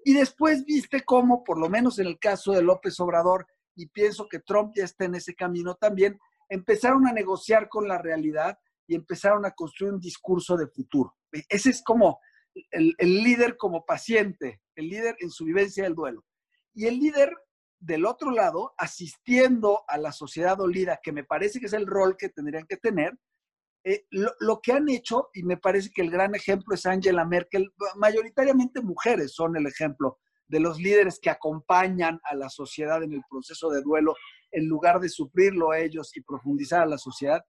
Y 0.03 0.13
después 0.13 0.65
viste 0.65 1.03
cómo, 1.03 1.43
por 1.43 1.59
lo 1.59 1.69
menos 1.69 1.99
en 1.99 2.07
el 2.07 2.19
caso 2.19 2.51
de 2.51 2.63
López 2.63 2.99
Obrador, 2.99 3.47
y 3.75 3.87
pienso 3.87 4.27
que 4.27 4.39
Trump 4.39 4.73
ya 4.75 4.83
está 4.83 5.05
en 5.05 5.15
ese 5.15 5.35
camino 5.35 5.75
también, 5.75 6.19
empezaron 6.49 7.07
a 7.07 7.13
negociar 7.13 7.69
con 7.69 7.87
la 7.87 7.97
realidad 7.97 8.57
y 8.87 8.95
empezaron 8.95 9.45
a 9.45 9.51
construir 9.51 9.93
un 9.93 9.99
discurso 9.99 10.57
de 10.57 10.67
futuro. 10.67 11.15
Ese 11.49 11.69
es 11.69 11.81
como 11.83 12.19
el, 12.71 12.93
el 12.97 13.23
líder 13.23 13.55
como 13.57 13.85
paciente, 13.85 14.61
el 14.75 14.89
líder 14.89 15.15
en 15.19 15.29
su 15.29 15.45
vivencia 15.45 15.83
del 15.83 15.95
duelo. 15.95 16.25
Y 16.73 16.87
el 16.87 16.99
líder 16.99 17.31
del 17.79 18.05
otro 18.05 18.31
lado, 18.31 18.73
asistiendo 18.77 19.83
a 19.87 19.97
la 19.97 20.11
sociedad 20.11 20.57
dolida, 20.57 20.99
que 21.01 21.11
me 21.11 21.23
parece 21.23 21.59
que 21.59 21.65
es 21.65 21.73
el 21.73 21.87
rol 21.87 22.15
que 22.17 22.29
tendrían 22.29 22.65
que 22.67 22.77
tener, 22.77 23.17
eh, 23.83 24.05
lo, 24.11 24.61
que 24.61 24.73
han 24.73 24.89
hecho, 24.89 25.29
y 25.33 25.43
me 25.43 25.57
parece 25.57 25.89
que 25.93 26.03
el 26.03 26.11
gran 26.11 26.35
ejemplo 26.35 26.75
es 26.75 26.85
Angela 26.85 27.25
Merkel, 27.25 27.71
mayoritariamente 27.95 28.81
mujeres 28.81 29.33
son 29.33 29.55
el 29.57 29.65
ejemplo 29.65 30.19
de 30.47 30.59
los 30.59 30.79
líderes 30.79 31.19
que 31.19 31.31
acompañan 31.31 32.19
a 32.23 32.35
la 32.35 32.49
sociedad 32.49 33.01
en 33.01 33.13
el 33.13 33.23
proceso 33.29 33.69
de 33.69 33.81
duelo 33.81 34.15
en 34.51 34.67
lugar 34.67 34.99
de 34.99 35.09
sufrirlo 35.09 35.73
ellos 35.73 36.15
y 36.15 36.21
profundizar 36.21 36.81
a 36.81 36.85
la 36.85 36.97
sociedad. 36.97 37.43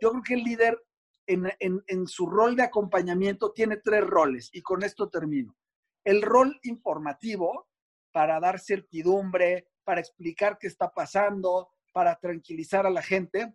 Yo 0.00 0.10
creo 0.10 0.22
que 0.22 0.34
el 0.34 0.42
líder 0.42 0.78
en, 1.26 1.50
en 1.60 2.06
su 2.06 2.26
rol 2.26 2.56
de 2.56 2.64
acompañamiento 2.64 3.52
tiene 3.52 3.76
tres 3.76 4.04
roles 4.04 4.50
y 4.52 4.60
con 4.60 4.82
esto 4.82 5.08
termino. 5.08 5.56
El 6.04 6.22
rol 6.22 6.58
informativo 6.64 7.68
para 8.12 8.40
dar 8.40 8.58
certidumbre, 8.58 9.68
para 9.84 10.00
explicar 10.00 10.58
qué 10.58 10.66
está 10.66 10.90
pasando, 10.90 11.70
para 11.92 12.18
tranquilizar 12.18 12.86
a 12.86 12.90
la 12.90 13.02
gente 13.02 13.54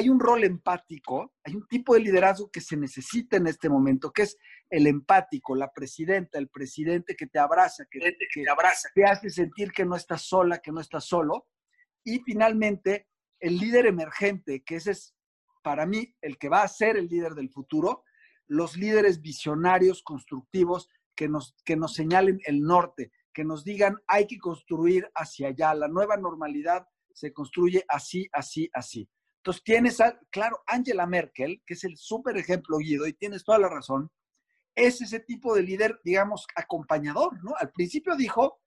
hay 0.00 0.08
un 0.08 0.18
rol 0.18 0.44
empático, 0.44 1.34
hay 1.44 1.54
un 1.54 1.66
tipo 1.66 1.92
de 1.92 2.00
liderazgo 2.00 2.50
que 2.50 2.62
se 2.62 2.74
necesita 2.74 3.36
en 3.36 3.46
este 3.46 3.68
momento, 3.68 4.10
que 4.10 4.22
es 4.22 4.38
el 4.70 4.86
empático, 4.86 5.54
la 5.54 5.70
presidenta, 5.70 6.38
el 6.38 6.48
presidente 6.48 7.14
que 7.14 7.26
te 7.26 7.38
abraza, 7.38 7.84
que, 7.90 8.00
te 8.00 8.50
abraza, 8.50 8.88
te 8.94 9.04
hace 9.04 9.28
sentir 9.28 9.72
que 9.72 9.84
no 9.84 9.96
estás 9.96 10.22
sola, 10.22 10.58
que 10.58 10.72
no 10.72 10.80
estás 10.80 11.04
solo. 11.04 11.48
Y 12.02 12.20
finalmente, 12.20 13.08
el 13.40 13.58
líder 13.58 13.84
emergente, 13.84 14.62
que 14.64 14.76
ese 14.76 14.92
es 14.92 15.14
para 15.62 15.84
mí 15.84 16.14
el 16.22 16.38
que 16.38 16.48
va 16.48 16.62
a 16.62 16.68
ser 16.68 16.96
el 16.96 17.06
líder 17.06 17.34
del 17.34 17.50
futuro, 17.50 18.04
los 18.46 18.78
líderes 18.78 19.20
visionarios, 19.20 20.02
constructivos, 20.02 20.88
que 21.14 21.28
nos, 21.28 21.54
que 21.62 21.76
nos 21.76 21.92
señalen 21.92 22.40
el 22.46 22.62
norte, 22.62 23.12
que 23.34 23.44
nos 23.44 23.64
digan 23.64 23.96
hay 24.06 24.26
que 24.26 24.38
construir 24.38 25.10
hacia 25.14 25.48
allá, 25.48 25.74
la 25.74 25.88
nueva 25.88 26.16
normalidad 26.16 26.86
se 27.12 27.34
construye 27.34 27.84
así, 27.86 28.26
así, 28.32 28.70
así. 28.72 29.06
Entonces 29.40 29.62
tienes, 29.62 29.98
claro, 30.30 30.62
Angela 30.66 31.06
Merkel, 31.06 31.62
que 31.66 31.74
es 31.74 31.84
el 31.84 31.96
súper 31.96 32.36
ejemplo, 32.36 32.76
Guido, 32.78 33.06
y 33.06 33.14
tienes 33.14 33.42
toda 33.42 33.58
la 33.58 33.68
razón, 33.68 34.10
es 34.74 35.00
ese 35.00 35.20
tipo 35.20 35.54
de 35.54 35.62
líder, 35.62 35.98
digamos, 36.04 36.46
acompañador, 36.54 37.42
¿no? 37.42 37.54
Al 37.58 37.70
principio 37.70 38.16
dijo, 38.16 38.60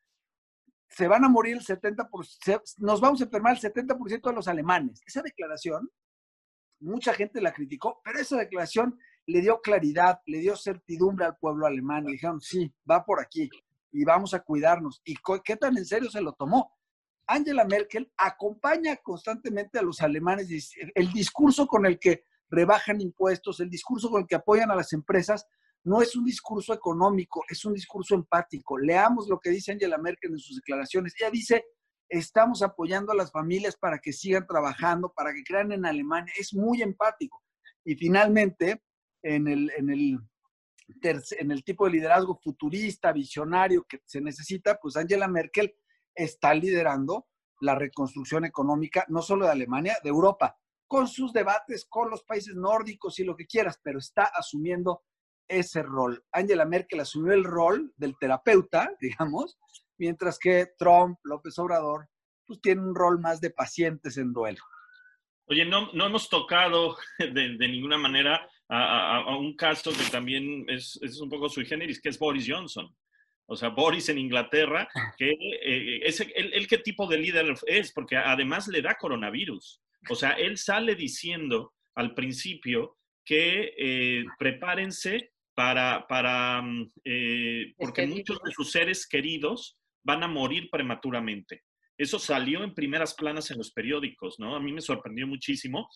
se 0.89 1.08
van 1.08 1.24
a 1.24 1.30
morir 1.30 1.58
el 1.58 1.63
70%, 1.63 2.75
nos 2.77 3.01
vamos 3.01 3.22
a 3.22 3.25
enfermar 3.25 3.56
el 3.56 3.62
70% 3.62 4.30
de 4.30 4.36
los 4.36 4.48
alemanes. 4.48 5.01
Esa 5.06 5.22
declaración, 5.22 5.89
mucha 6.80 7.13
gente 7.13 7.39
la 7.39 7.53
criticó, 7.53 8.01
pero 8.03 8.20
esa 8.20 8.38
declaración 8.38 9.00
le 9.25 9.42
dio 9.42 9.62
claridad, 9.62 10.20
le 10.25 10.39
dio 10.39 10.56
certidumbre 10.56 11.25
al 11.25 11.38
pueblo 11.38 11.65
alemán. 11.65 12.06
Le 12.06 12.13
dijeron, 12.13 12.42
sí, 12.42 12.74
va 12.89 13.06
por 13.06 13.22
aquí 13.22 13.50
y 13.92 14.03
vamos 14.03 14.34
a 14.34 14.39
cuidarnos. 14.39 15.01
¿Y 15.06 15.15
qué 15.46 15.56
tan 15.56 15.77
en 15.77 15.86
serio 15.86 16.10
se 16.10 16.22
lo 16.22 16.34
tomó? 16.34 16.72
Angela 17.34 17.66
Merkel 17.66 18.12
acompaña 18.18 18.98
constantemente 18.98 19.80
a 19.80 19.82
los 19.82 20.02
alemanes. 20.02 20.48
El 20.94 21.12
discurso 21.12 21.66
con 21.68 21.86
el 21.86 22.00
que 22.00 22.25
rebajan 22.50 23.02
impuestos, 23.02 23.60
el 23.60 23.70
discurso 23.70 24.10
con 24.10 24.22
el 24.22 24.28
que 24.28 24.36
apoyan 24.36 24.70
a 24.70 24.75
las 24.75 24.94
empresas, 24.94 25.48
no 25.84 26.02
es 26.02 26.16
un 26.16 26.24
discurso 26.24 26.74
económico, 26.74 27.44
es 27.50 27.66
un 27.66 27.74
discurso 27.74 28.16
empático. 28.16 28.78
Leamos 28.78 29.28
lo 29.28 29.40
que 29.40 29.50
dice 29.50 29.72
Angela 29.72 29.98
Merkel 29.98 30.32
en 30.32 30.40
sus 30.40 30.58
declaraciones. 30.58 31.13
Ella 31.20 31.32
dice, 31.32 31.66
estamos 32.08 32.62
apoyando 32.62 33.12
a 33.12 33.16
las 33.16 33.32
familias 33.32 33.75
para 33.75 33.98
que 34.00 34.13
sigan 34.13 34.46
trabajando, 34.48 35.12
para 35.12 35.34
que 35.34 35.44
crean 35.44 35.72
en 35.72 35.86
Alemania. 35.86 36.32
Es 36.38 36.54
muy 36.54 36.82
empático. 36.82 37.44
Y 37.84 37.96
finalmente, 37.96 38.84
en 39.24 39.48
el, 39.48 39.72
en 39.75 39.90
el, 39.90 40.20
en 41.02 41.52
el 41.52 41.63
tipo 41.63 41.86
de 41.86 41.91
liderazgo 41.91 42.39
futurista, 42.41 43.12
visionario 43.12 43.84
que 43.89 44.00
se 44.06 44.22
necesita, 44.22 44.80
pues 44.80 44.96
Angela 44.96 45.28
Merkel 45.28 45.76
está 46.15 46.54
liderando 46.54 47.28
la 47.62 47.76
reconstrucción 47.76 48.45
económica, 48.45 49.06
no 49.08 49.21
solo 49.21 49.45
de 49.45 49.52
Alemania, 49.52 49.97
de 50.04 50.10
Europa, 50.10 50.58
con 50.88 51.08
sus 51.08 51.34
debates 51.34 51.86
con 51.89 52.10
los 52.10 52.23
países 52.23 52.56
nórdicos 52.56 53.19
y 53.19 53.23
lo 53.23 53.36
que 53.36 53.47
quieras, 53.47 53.80
pero 53.82 53.99
está 53.99 54.23
asumiendo 54.23 55.04
ese 55.47 55.82
rol. 55.82 56.23
Angela 56.32 56.65
Merkel 56.65 56.99
asumió 56.99 57.34
el 57.34 57.43
rol 57.43 57.93
del 57.97 58.15
terapeuta, 58.19 58.91
digamos, 59.02 59.58
mientras 59.97 60.38
que 60.38 60.67
Trump, 60.78 61.17
López 61.23 61.58
Obrador, 61.60 62.10
pues 62.45 62.62
tiene 62.62 62.82
un 62.82 62.95
rol 62.95 63.19
más 63.19 63.39
de 63.39 63.52
pacientes 63.52 64.17
en 64.17 64.34
duelo. 64.34 64.60
Oye, 65.47 65.65
no, 65.65 65.91
no 65.93 66.06
hemos 66.06 66.30
tocado 66.30 66.97
de, 67.19 67.58
ninguna 67.67 67.97
manera 67.97 68.47
a, 68.69 69.36
un 69.38 69.56
caso 69.56 69.91
que 69.91 70.10
también 70.12 70.65
es, 70.67 70.99
es 71.02 71.19
un 71.19 71.30
poco 71.30 71.49
sui 71.49 71.65
generis, 71.65 72.02
que 72.02 72.10
es 72.10 72.19
Boris 72.19 72.45
Johnson. 72.47 72.93
O 73.45 73.56
sea, 73.56 73.69
Boris 73.69 74.10
en 74.10 74.17
Inglaterra, 74.17 74.88
que 75.17 75.32
eh, 75.32 75.99
es 76.03 76.19
el, 76.21 76.67
qué 76.67 76.77
tipo 76.77 77.08
de 77.08 77.17
líder 77.17 77.53
es, 77.67 77.91
porque 77.91 78.15
además 78.15 78.67
le 78.67 78.82
da 78.82 78.95
coronavirus. 78.95 79.82
O 80.10 80.15
sea, 80.15 80.32
él 80.32 80.58
sale 80.58 80.95
diciendo 80.95 81.73
al 81.95 82.13
principio 82.13 82.97
que 83.25 83.73
eh, 83.77 84.25
prepárense 84.38 85.32
para, 85.56 86.06
para 86.08 86.62
mm, 86.62 86.91
eh, 87.06 87.73
porque 87.77 88.08
muchos 88.08 88.39
de 88.43 88.51
sus 88.51 88.71
seres 88.71 89.08
queridos 89.08 89.77
van 90.03 90.23
a 90.23 90.27
morir 90.27 90.69
prematuramente. 90.71 91.63
Eso 91.97 92.19
salió 92.19 92.63
en 92.63 92.73
primeras 92.73 93.13
planas 93.13 93.51
en 93.51 93.60
los 93.60 93.71
periódicos, 93.71 94.39
¿no? 94.39 94.56
A 94.56 94.60
mí 94.60 94.73
me 94.73 94.82
sorprendió 94.82 95.27
muchísimo 95.27 95.88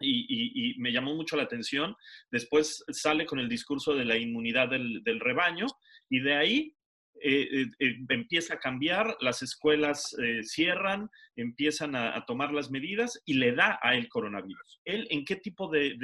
y, 0.00 0.74
me 0.78 0.92
llamó 0.92 1.14
mucho 1.14 1.36
la 1.36 1.44
atención. 1.44 1.96
Después 2.30 2.84
sale 2.88 3.24
con 3.24 3.38
el 3.38 3.48
discurso 3.48 3.94
de 3.94 4.04
la 4.04 4.16
inmunidad 4.16 4.68
del, 4.68 5.20
rebaño 5.20 5.66
y 6.12 6.20
de 6.20 6.34
ahí 6.34 6.76
eh, 7.24 7.62
eh, 7.62 7.66
eh, 7.78 8.04
empieza 8.10 8.54
a 8.54 8.58
cambiar, 8.58 9.16
las 9.20 9.42
escuelas 9.42 10.14
cierran, 10.42 11.08
empiezan 11.36 11.96
a, 11.96 12.22
tomar 12.26 12.52
las 12.52 12.70
medidas 12.70 13.22
y 13.24 13.34
le 13.34 13.52
da 13.52 13.78
a 13.82 13.94
él 13.94 14.08
coronavirus. 14.08 14.80
¿Él 14.84 15.06
en 15.10 15.24
qué 15.24 15.36
tipo 15.36 15.68
de, 15.68 15.96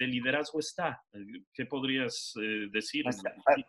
liderazgo 0.00 0.58
está? 0.58 1.00
¿Qué 1.54 1.66
podrías 1.66 2.34
decir? 2.72 3.04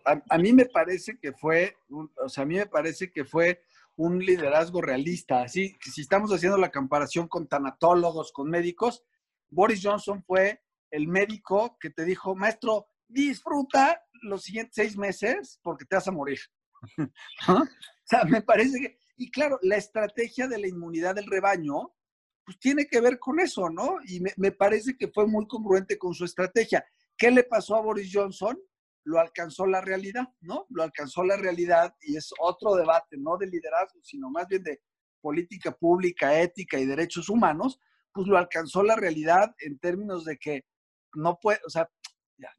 A, 0.05 0.37
mí 0.39 0.51
me 0.53 0.65
parece 0.65 1.19
que 1.21 1.33
fue, 1.33 1.75
o 1.89 2.27
sea, 2.27 2.43
a 2.43 2.47
mí 2.47 2.55
me 2.55 2.65
parece 2.65 3.11
que 3.11 3.23
fue 3.23 3.61
un 3.95 4.17
liderazgo 4.17 4.81
realista. 4.81 5.43
Así, 5.43 5.75
si 5.81 6.01
estamos 6.01 6.31
haciendo 6.31 6.57
la 6.57 6.71
comparación 6.71 7.27
con 7.27 7.47
tanatólogos, 7.47 8.31
con 8.31 8.49
médicos, 8.49 9.03
Boris 9.49 9.81
Johnson 9.83 10.23
fue 10.23 10.61
el 10.89 11.07
médico 11.07 11.77
que 11.79 11.91
te 11.91 12.05
dijo, 12.05 12.35
maestro, 12.35 12.87
disfruta 13.13 14.01
los 14.23 14.43
siguientes 14.43 14.75
seis 14.75 14.97
meses 14.97 15.59
porque 15.61 15.85
te 15.85 15.95
vas 15.95 16.07
a 16.07 16.11
morir. 16.11 16.39
O 17.47 18.05
sea, 18.05 18.25
me 18.25 18.41
parece 18.41 18.81
que, 18.81 18.99
y 19.15 19.31
claro, 19.31 19.57
la 19.61 19.77
estrategia 19.77 20.45
de 20.45 20.59
la 20.59 20.67
inmunidad 20.67 21.15
del 21.15 21.25
rebaño, 21.25 21.95
pues 22.43 22.59
tiene 22.59 22.85
que 22.85 22.99
ver 22.99 23.17
con 23.17 23.39
eso, 23.39 23.69
¿no? 23.69 23.95
Y 24.05 24.19
me, 24.19 24.33
me 24.35 24.51
parece 24.51 24.97
que 24.97 25.07
fue 25.07 25.25
muy 25.25 25.47
congruente 25.47 25.97
con 25.97 26.13
su 26.13 26.25
estrategia. 26.25 26.85
¿Qué 27.17 27.31
le 27.31 27.45
pasó 27.45 27.77
a 27.77 27.81
Boris 27.81 28.11
Johnson? 28.13 28.59
Lo 29.05 29.21
alcanzó 29.21 29.65
la 29.65 29.79
realidad, 29.79 30.27
¿no? 30.41 30.65
Lo 30.69 30.83
alcanzó 30.83 31.23
la 31.23 31.37
realidad 31.37 31.95
y 32.01 32.17
es 32.17 32.33
otro 32.41 32.75
debate, 32.75 33.15
no 33.17 33.37
de 33.37 33.47
liderazgo, 33.47 34.01
sino 34.03 34.29
más 34.29 34.49
bien 34.49 34.63
de 34.63 34.81
política 35.21 35.71
pública, 35.71 36.41
ética 36.41 36.77
y 36.77 36.85
derechos 36.85 37.29
humanos, 37.29 37.79
pues 38.13 38.27
lo 38.27 38.37
alcanzó 38.37 38.83
la 38.83 38.97
realidad 38.97 39.55
en 39.59 39.79
términos 39.79 40.25
de 40.25 40.37
que 40.37 40.65
no 41.13 41.39
puede, 41.39 41.59
o 41.65 41.69
sea, 41.69 41.89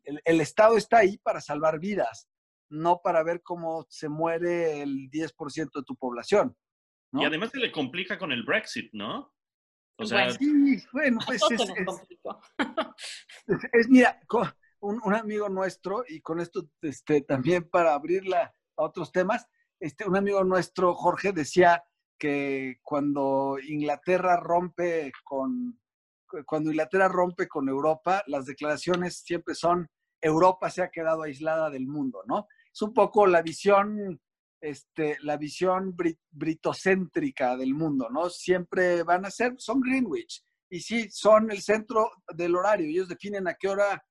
el, 0.03 0.41
Estado 0.41 0.77
está 0.77 0.99
ahí 0.99 1.19
para 1.19 1.41
salvar 1.41 1.79
vidas, 1.79 2.29
no 2.69 3.01
para 3.03 3.23
ver 3.23 3.43
cómo 3.43 3.87
se 3.89 4.09
muere 4.09 4.83
el 4.83 5.11
10% 5.11 5.71
de 5.75 5.83
tu 5.83 5.97
población. 5.97 6.57
Y 7.13 7.25
además 7.25 7.51
se 7.51 7.59
le 7.59 7.71
complica 7.71 8.19
con 8.19 8.33
el 8.33 8.43
Brexit, 8.43 8.93
¿no? 8.93 9.33
O 9.97 10.05
sea, 10.05 10.33
sí, 10.33 10.83
bueno, 10.93 11.19
pues 11.25 11.41
es, 11.51 11.61
es, 13.73 13.89
mira, 13.89 14.21
un, 14.81 15.01
un, 15.05 15.15
amigo 15.15 15.49
nuestro, 15.49 16.05
y 16.09 16.21
con 16.21 16.41
esto 16.41 16.69
este, 16.83 17.21
también 17.21 17.69
para 17.71 17.95
abrirla 17.95 18.53
a 18.77 18.83
otros 18.83 19.13
temas, 19.13 19.47
este, 19.79 20.09
un 20.09 20.17
amigo 20.17 20.43
nuestro, 20.43 20.97
Jorge, 20.97 21.33
decía, 21.33 21.85
que 22.19 22.79
cuando 22.83 23.59
Inglaterra 23.63 24.37
rompe 24.37 25.13
con 25.25 25.81
cuando 26.47 26.71
Inglaterra 26.71 27.09
rompe 27.09 27.49
con 27.49 27.69
Europa, 27.69 28.23
las 28.27 28.47
declaraciones 28.47 29.19
siempre 29.19 29.55
son 29.55 29.89
Europa 30.21 30.71
se 30.71 30.83
ha 30.83 30.91
quedado 30.91 31.23
aislada 31.23 31.71
del 31.71 31.87
mundo, 31.87 32.23
¿no? 32.27 32.49
Es 32.73 32.81
un 32.83 32.95
poco 32.95 33.27
la 33.27 33.43
visión, 33.43 34.21
este, 34.61 35.19
la 35.21 35.37
visión 35.37 35.95
britocéntrica 36.31 37.57
del 37.57 37.75
mundo, 37.75 38.09
¿no? 38.11 38.31
Siempre 38.31 39.03
van 39.03 39.27
a 39.27 39.31
ser, 39.31 39.55
son 39.59 39.81
Greenwich, 39.81 40.43
y 40.71 40.81
sí, 40.81 41.09
son 41.11 41.51
el 41.51 41.61
centro 41.61 42.11
del 42.35 42.57
horario, 42.57 42.89
ellos 42.89 43.09
definen 43.09 43.47
a 43.47 43.55
qué 43.55 43.69
hora 43.69 44.03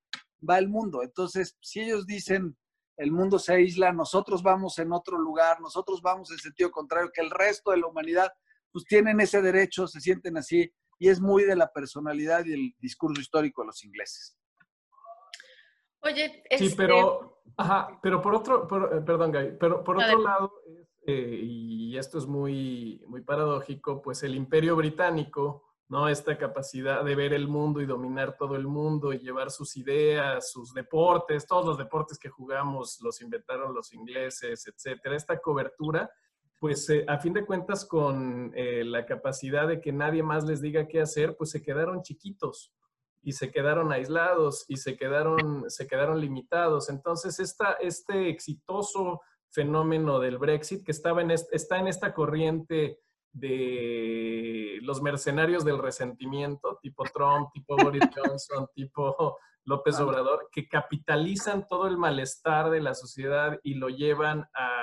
va 0.47 0.59
el 0.59 0.69
mundo. 0.69 1.01
Entonces, 1.01 1.57
si 1.61 1.81
ellos 1.81 2.05
dicen 2.05 2.55
el 2.97 3.11
mundo 3.11 3.39
se 3.39 3.55
aísla, 3.55 3.91
nosotros 3.91 4.43
vamos 4.43 4.77
en 4.77 4.93
otro 4.93 5.17
lugar, 5.17 5.59
nosotros 5.59 6.01
vamos 6.01 6.31
en 6.31 6.37
sentido 6.37 6.69
contrario, 6.69 7.11
que 7.13 7.21
el 7.21 7.31
resto 7.31 7.71
de 7.71 7.77
la 7.77 7.87
humanidad 7.87 8.31
pues 8.71 8.85
tienen 8.85 9.19
ese 9.19 9.41
derecho, 9.41 9.87
se 9.87 9.99
sienten 9.99 10.37
así, 10.37 10.71
y 11.03 11.09
es 11.09 11.19
muy 11.19 11.43
de 11.43 11.57
la 11.57 11.69
personalidad 11.69 12.45
y 12.45 12.53
el 12.53 12.75
discurso 12.79 13.19
histórico 13.19 13.61
de 13.61 13.67
los 13.67 13.83
ingleses. 13.83 14.37
Oye, 15.99 16.41
sí, 16.57 16.73
pero, 16.77 17.41
este 17.45 17.51
ajá, 17.57 17.99
pero 18.01 18.21
por 18.21 18.33
otro, 18.33 18.63
eh, 18.63 19.01
perdón, 19.01 19.33
Gay, 19.33 19.57
pero 19.59 19.83
por 19.83 19.97
otro 19.97 20.19
lado, 20.19 20.53
eh, 21.05 21.39
y 21.41 21.97
esto 21.97 22.19
es 22.19 22.25
muy, 22.25 23.03
muy 23.05 23.19
paradójico, 23.19 24.01
pues 24.01 24.23
el 24.23 24.33
imperio 24.33 24.77
británico, 24.77 25.73
¿no? 25.89 26.07
Esta 26.07 26.37
capacidad 26.37 27.03
de 27.03 27.15
ver 27.15 27.33
el 27.33 27.49
mundo 27.49 27.81
y 27.81 27.85
dominar 27.85 28.37
todo 28.37 28.55
el 28.55 28.65
mundo 28.65 29.11
y 29.11 29.19
llevar 29.19 29.51
sus 29.51 29.75
ideas, 29.75 30.51
sus 30.53 30.73
deportes, 30.73 31.45
todos 31.45 31.65
los 31.65 31.77
deportes 31.77 32.17
que 32.17 32.29
jugamos 32.29 33.01
los 33.01 33.19
inventaron 33.19 33.75
los 33.75 33.91
ingleses, 33.91 34.65
etcétera. 34.67 35.17
Esta 35.17 35.37
cobertura 35.41 36.09
pues 36.63 36.89
eh, 36.89 37.03
a 37.09 37.19
fin 37.19 37.33
de 37.33 37.45
cuentas 37.45 37.83
con 37.83 38.53
eh, 38.55 38.85
la 38.85 39.05
capacidad 39.05 39.67
de 39.67 39.81
que 39.81 39.91
nadie 39.91 40.23
más 40.23 40.45
les 40.45 40.61
diga 40.61 40.87
qué 40.87 41.01
hacer, 41.01 41.35
pues 41.35 41.49
se 41.49 41.61
quedaron 41.61 42.03
chiquitos 42.03 42.71
y 43.21 43.33
se 43.33 43.51
quedaron 43.51 43.91
aislados 43.91 44.63
y 44.69 44.77
se 44.77 44.95
quedaron, 44.95 45.69
se 45.69 45.87
quedaron 45.87 46.21
limitados. 46.21 46.87
Entonces, 46.87 47.41
esta, 47.41 47.73
este 47.81 48.29
exitoso 48.29 49.19
fenómeno 49.49 50.21
del 50.21 50.37
Brexit 50.37 50.85
que 50.85 50.93
estaba 50.93 51.21
en 51.21 51.31
está 51.31 51.79
en 51.79 51.89
esta 51.89 52.13
corriente 52.13 52.97
de 53.33 54.79
los 54.83 55.01
mercenarios 55.01 55.65
del 55.65 55.79
resentimiento, 55.79 56.79
tipo 56.81 57.03
Trump, 57.13 57.49
tipo 57.51 57.75
Boris 57.75 58.03
Johnson, 58.15 58.69
tipo 58.73 59.37
López 59.65 59.99
Obrador, 59.99 60.47
que 60.49 60.69
capitalizan 60.69 61.67
todo 61.67 61.87
el 61.87 61.97
malestar 61.97 62.69
de 62.69 62.79
la 62.79 62.93
sociedad 62.93 63.59
y 63.63 63.73
lo 63.73 63.89
llevan 63.89 64.47
a 64.53 64.82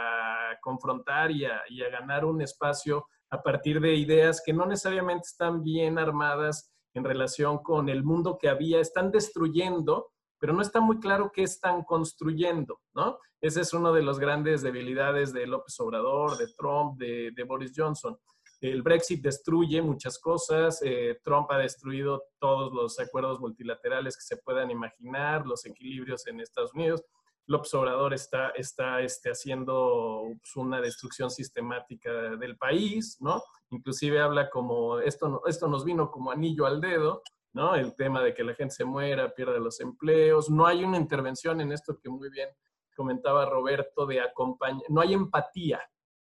confrontar 0.60 1.30
y 1.30 1.44
a, 1.44 1.62
ganar 1.90 2.24
un 2.24 2.42
espacio 2.42 3.06
a 3.30 3.42
partir 3.42 3.80
de 3.80 3.94
ideas 3.94 4.42
que 4.44 4.52
no 4.52 4.66
necesariamente 4.66 5.26
están 5.26 5.62
bien 5.62 5.98
armadas 5.98 6.72
en 6.94 7.04
relación 7.04 7.58
con 7.58 7.88
el 7.88 8.02
mundo 8.02 8.38
que 8.38 8.48
había, 8.48 8.80
están 8.80 9.10
destruyendo, 9.10 10.10
pero 10.38 10.52
no 10.52 10.62
está 10.62 10.80
muy 10.80 10.98
claro 10.98 11.30
qué 11.32 11.42
están 11.42 11.82
construyendo, 11.84 12.80
¿no? 12.94 13.18
Ese 13.40 13.62
es 13.62 13.72
uno 13.72 13.92
de 13.92 14.02
los 14.02 14.18
grandes 14.18 14.62
debilidades 14.62 15.32
de 15.32 15.46
López 15.46 15.78
Obrador, 15.80 16.36
de 16.36 16.46
Trump, 16.58 16.98
de, 16.98 17.30
de 17.34 17.44
Boris 17.44 17.72
Johnson. 17.74 18.18
El 18.60 18.82
Brexit 18.82 19.22
destruye 19.22 19.80
muchas 19.80 20.18
cosas. 20.18 20.80
Eh, 20.84 21.18
Trump 21.24 21.50
ha 21.50 21.58
destruido 21.58 22.24
todos 22.38 22.72
los 22.72 22.98
acuerdos 23.00 23.40
multilaterales 23.40 24.16
que 24.16 24.22
se 24.22 24.36
puedan 24.36 24.70
imaginar, 24.70 25.46
los 25.46 25.64
equilibrios 25.64 26.26
en 26.26 26.40
Estados 26.40 26.74
Unidos. 26.74 27.02
López 27.46 27.72
Obrador 27.74 28.14
está, 28.14 28.50
está 28.50 29.00
este, 29.00 29.30
haciendo 29.30 30.22
pues, 30.40 30.56
una 30.56 30.80
destrucción 30.80 31.30
sistemática 31.30 32.12
del 32.36 32.56
país, 32.56 33.16
¿no? 33.20 33.42
Inclusive 33.70 34.20
habla 34.20 34.50
como, 34.50 34.98
esto, 35.00 35.42
esto 35.46 35.68
nos 35.68 35.84
vino 35.84 36.10
como 36.10 36.30
anillo 36.30 36.66
al 36.66 36.80
dedo, 36.80 37.22
¿no? 37.52 37.74
El 37.74 37.94
tema 37.96 38.22
de 38.22 38.34
que 38.34 38.44
la 38.44 38.54
gente 38.54 38.74
se 38.74 38.84
muera, 38.84 39.34
pierda 39.34 39.58
los 39.58 39.80
empleos. 39.80 40.50
No 40.50 40.66
hay 40.66 40.84
una 40.84 40.96
intervención 40.96 41.60
en 41.60 41.72
esto 41.72 41.98
que 41.98 42.08
muy 42.08 42.30
bien 42.30 42.48
comentaba 42.96 43.46
Roberto 43.46 44.06
de 44.06 44.20
acompañar, 44.20 44.82
no 44.88 45.00
hay 45.00 45.14
empatía, 45.14 45.80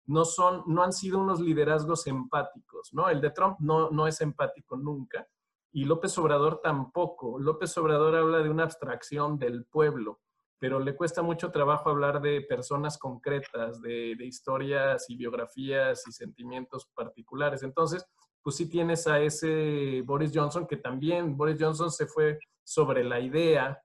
no, 0.07 0.25
son, 0.25 0.63
no 0.67 0.83
han 0.83 0.93
sido 0.93 1.19
unos 1.19 1.39
liderazgos 1.39 2.07
empáticos, 2.07 2.93
¿no? 2.93 3.09
El 3.09 3.21
de 3.21 3.31
Trump 3.31 3.57
no, 3.59 3.89
no 3.91 4.07
es 4.07 4.19
empático 4.21 4.75
nunca 4.75 5.27
y 5.75 5.83
López 5.83 6.17
Obrador 6.17 6.61
tampoco. 6.63 7.37
López 7.37 7.77
Obrador 7.77 8.15
habla 8.15 8.37
de 8.37 8.49
una 8.49 8.63
abstracción 8.63 9.37
del 9.37 9.65
pueblo, 9.65 10.21
pero 10.65 10.79
le 10.79 10.95
cuesta 10.95 11.21
mucho 11.21 11.51
trabajo 11.51 11.91
hablar 11.91 12.19
de 12.19 12.41
personas 12.41 12.97
concretas, 12.97 13.79
de, 13.83 14.17
historias 14.21 15.07
y 15.11 15.15
biografías 15.15 16.07
y 16.07 16.11
sentimientos 16.11 16.87
particulares. 16.95 17.61
Entonces, 17.61 18.03
pues 18.41 18.55
sí 18.55 18.67
tienes 18.67 19.05
a 19.05 19.19
ese 19.19 20.01
Boris 20.03 20.31
Johnson, 20.33 20.65
que 20.65 20.77
también 20.77 21.37
Boris 21.37 21.57
Johnson 21.59 21.91
se 21.91 22.07
fue 22.07 22.39
sobre 22.63 23.03
la 23.03 23.19
idea 23.19 23.79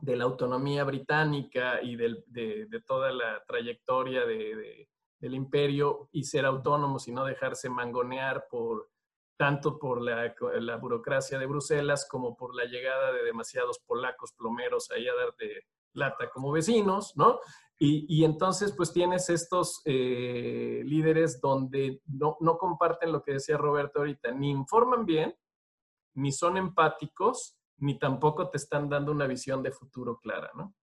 de 0.00 0.14
la 0.14 0.22
autonomía 0.22 0.84
británica 0.84 1.82
y 1.82 1.96
de, 1.96 2.68
toda 2.86 3.10
la 3.10 3.42
trayectoria 3.44 4.24
de, 4.24 4.88
del 5.18 5.34
imperio 5.34 6.08
y 6.12 6.22
ser 6.22 6.46
autónomos 6.46 7.08
y 7.08 7.12
no 7.12 7.24
dejarse 7.24 7.68
mangonear 7.68 8.46
por 8.48 8.90
tanto 9.36 9.76
por 9.76 10.00
la, 10.00 10.32
la, 10.60 10.76
burocracia 10.76 11.36
de 11.36 11.46
Bruselas 11.46 12.06
como 12.08 12.36
por 12.36 12.54
la 12.54 12.66
llegada 12.66 13.12
de 13.12 13.24
demasiados 13.24 13.80
polacos 13.80 14.32
plomeros 14.34 14.88
ahí 14.92 15.08
a 15.08 15.14
darte 15.16 15.66
lata 15.96 16.30
como 16.30 16.52
vecinos, 16.52 17.16
¿no? 17.16 17.40
Y, 17.78 18.24
entonces 18.24 18.72
pues 18.74 18.90
tienes 18.90 19.28
estos 19.28 19.82
eh, 19.84 20.80
líderes 20.84 21.42
donde 21.42 22.00
no, 22.06 22.38
no 22.40 22.56
comparten 22.56 23.12
lo 23.12 23.22
que 23.22 23.32
decía 23.32 23.58
Roberto 23.58 23.98
ahorita, 23.98 24.30
ni 24.30 24.50
informan 24.50 25.04
bien, 25.04 25.36
ni 26.14 26.32
son 26.32 26.56
empáticos, 26.56 27.58
ni 27.76 27.98
tampoco 27.98 28.48
te 28.48 28.56
están 28.56 28.88
dando 28.88 29.12
una 29.12 29.26
visión 29.26 29.62
de 29.62 29.72
futuro 29.72 30.18
clara, 30.18 30.50
¿no? 30.54 30.74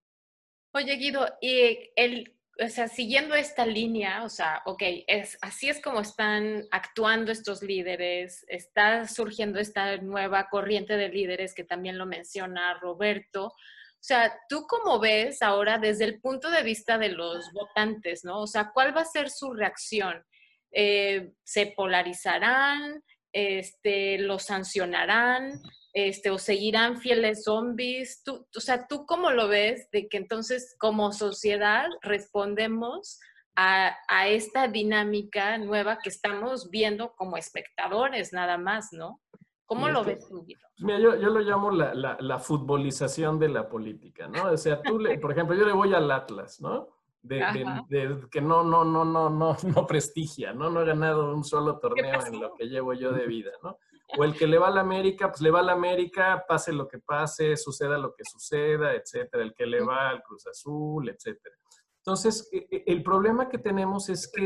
Oye, 0.76 0.96
Guido, 0.98 1.26
y 1.42 1.90
el 1.96 2.36
o 2.62 2.70
sea, 2.70 2.88
siguiendo 2.88 3.34
esta 3.34 3.66
línea, 3.66 4.24
o 4.24 4.30
sea, 4.30 4.62
ok, 4.66 4.84
es, 5.08 5.38
así 5.42 5.70
es 5.70 5.82
como 5.82 6.02
están 6.02 6.66
actuando 6.72 7.32
estos 7.32 7.64
líderes, 7.64 8.46
está 8.48 9.08
surgiendo 9.08 9.60
esta 9.60 9.98
nueva 9.98 10.50
corriente 10.50 10.96
de 10.96 11.10
líderes 11.10 11.56
que 11.56 11.64
también 11.64 11.98
lo 11.98 12.06
menciona 12.06 12.78
Roberto. 12.80 13.54
O 14.04 14.06
sea, 14.06 14.38
¿tú 14.50 14.66
cómo 14.68 15.00
ves 15.00 15.42
ahora 15.42 15.78
desde 15.78 16.04
el 16.04 16.20
punto 16.20 16.52
de 16.52 16.62
vista 16.62 16.98
de 16.98 17.10
los 17.10 17.52
votantes, 17.54 18.26
no? 18.26 18.42
O 18.42 18.48
sea, 18.48 18.72
¿cuál 18.74 18.96
va 18.96 19.02
a 19.02 19.06
ser 19.06 19.30
su 19.30 19.54
reacción? 19.54 20.24
Eh, 20.72 21.32
¿Se 21.44 21.68
polarizarán? 21.68 23.02
Este, 23.32 24.18
¿Lo 24.18 24.40
sancionarán? 24.40 25.62
este, 25.94 26.32
o 26.32 26.40
seguirán 26.40 27.00
fieles 27.00 27.44
zombies. 27.44 28.24
Tú, 28.24 28.48
o 28.56 28.60
sea, 28.60 28.88
¿tú 28.88 29.06
cómo 29.06 29.32
lo 29.32 29.48
ves 29.48 29.90
de 29.92 30.10
que 30.10 30.18
entonces 30.18 30.76
como 30.80 31.14
sociedad 31.14 31.88
respondemos 32.02 33.20
a, 33.56 33.96
a 34.08 34.28
esta 34.28 34.68
dinámica 34.68 35.58
nueva 35.60 36.00
que 36.04 36.10
estamos 36.10 36.72
viendo 36.72 37.14
como 37.16 37.38
espectadores 37.38 38.34
nada 38.34 38.58
más, 38.58 38.92
¿no? 38.92 39.22
¿Cómo 39.66 39.88
lo 39.88 40.04
ves 40.04 40.28
tú, 40.28 40.46
pues 40.76 40.86
Mira, 40.86 41.00
yo, 41.00 41.16
yo, 41.16 41.30
lo 41.30 41.40
llamo 41.40 41.70
la, 41.70 41.94
la, 41.94 42.18
la, 42.20 42.40
futbolización 42.40 43.38
de 43.38 43.50
la 43.50 43.70
política, 43.70 44.28
¿no? 44.28 44.52
O 44.52 44.58
sea, 44.58 44.82
tú, 44.82 44.98
le, 44.98 45.20
por 45.20 45.32
ejemplo, 45.32 45.56
yo 45.56 45.66
le 45.66 45.74
voy 45.74 45.94
al 45.94 46.10
Atlas, 46.10 46.60
¿no? 46.62 46.90
De, 47.22 47.38
de, 47.90 48.28
que 48.30 48.42
no, 48.42 48.64
no, 48.64 48.84
no, 48.84 49.06
no, 49.06 49.30
no, 49.30 49.56
no 49.64 49.88
prestigia, 49.88 50.52
¿no? 50.52 50.70
No 50.70 50.82
he 50.82 50.86
ganado 50.86 51.34
un 51.34 51.44
solo 51.44 51.80
torneo 51.80 52.26
en 52.26 52.42
lo 52.42 52.54
que 52.56 52.66
llevo 52.66 52.94
yo 52.94 53.12
de 53.12 53.28
vida, 53.28 53.52
¿no? 53.64 53.78
O 54.20 54.24
el 54.24 54.36
que 54.36 54.46
le 54.46 54.60
va 54.60 54.68
a 54.68 54.72
la 54.72 54.82
América, 54.82 55.30
pues 55.30 55.42
le 55.42 55.50
va 55.50 55.62
a 55.62 55.64
la 55.64 55.72
América, 55.72 56.44
pase 56.48 56.72
lo 56.72 56.88
que 56.88 57.00
pase, 57.00 57.56
suceda 57.58 57.98
lo 57.98 58.14
que 58.14 58.24
suceda, 58.26 58.94
etcétera. 58.94 59.42
El 59.42 59.56
que 59.56 59.66
le 59.66 59.82
va 59.82 60.10
al 60.10 60.22
Cruz 60.22 60.46
Azul, 60.46 61.10
etcétera. 61.10 61.56
Entonces, 61.98 62.48
e, 62.52 62.68
e, 62.70 62.84
el 62.88 63.02
problema 63.02 63.50
que 63.50 63.58
tenemos 63.58 64.10
es 64.10 64.30
que 64.32 64.42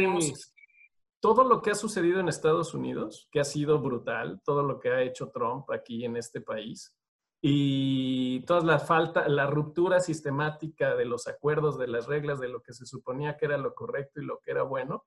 todo 1.20 1.44
lo 1.44 1.62
que 1.62 1.72
ha 1.72 1.76
sucedido 1.76 2.20
en 2.20 2.30
Estados 2.30 2.74
Unidos, 2.74 3.28
que 3.32 3.40
ha 3.40 3.44
sido 3.44 3.80
brutal, 3.80 4.42
todo 4.44 4.64
lo 4.64 4.80
que 4.80 4.90
ha 4.90 5.02
hecho 5.02 5.30
Trump 5.30 5.70
aquí 5.72 6.06
en 6.06 6.18
este 6.18 6.42
país, 6.42 6.96
y 7.42 8.42
toda 8.42 8.62
la 8.62 8.80
falta, 8.80 9.28
la 9.28 9.48
ruptura 9.48 10.00
sistemática 10.00 10.96
de 10.96 11.06
los 11.06 11.28
acuerdos, 11.28 11.78
de 11.78 11.88
las 11.88 12.08
reglas, 12.08 12.40
de 12.40 12.50
lo 12.50 12.62
que 12.62 12.74
se 12.74 12.86
suponía 12.86 13.38
que 13.38 13.46
era 13.46 13.58
lo 13.58 13.76
correcto 13.76 14.20
y 14.20 14.26
lo 14.26 14.40
que 14.40 14.52
era 14.52 14.64
bueno, 14.64 15.06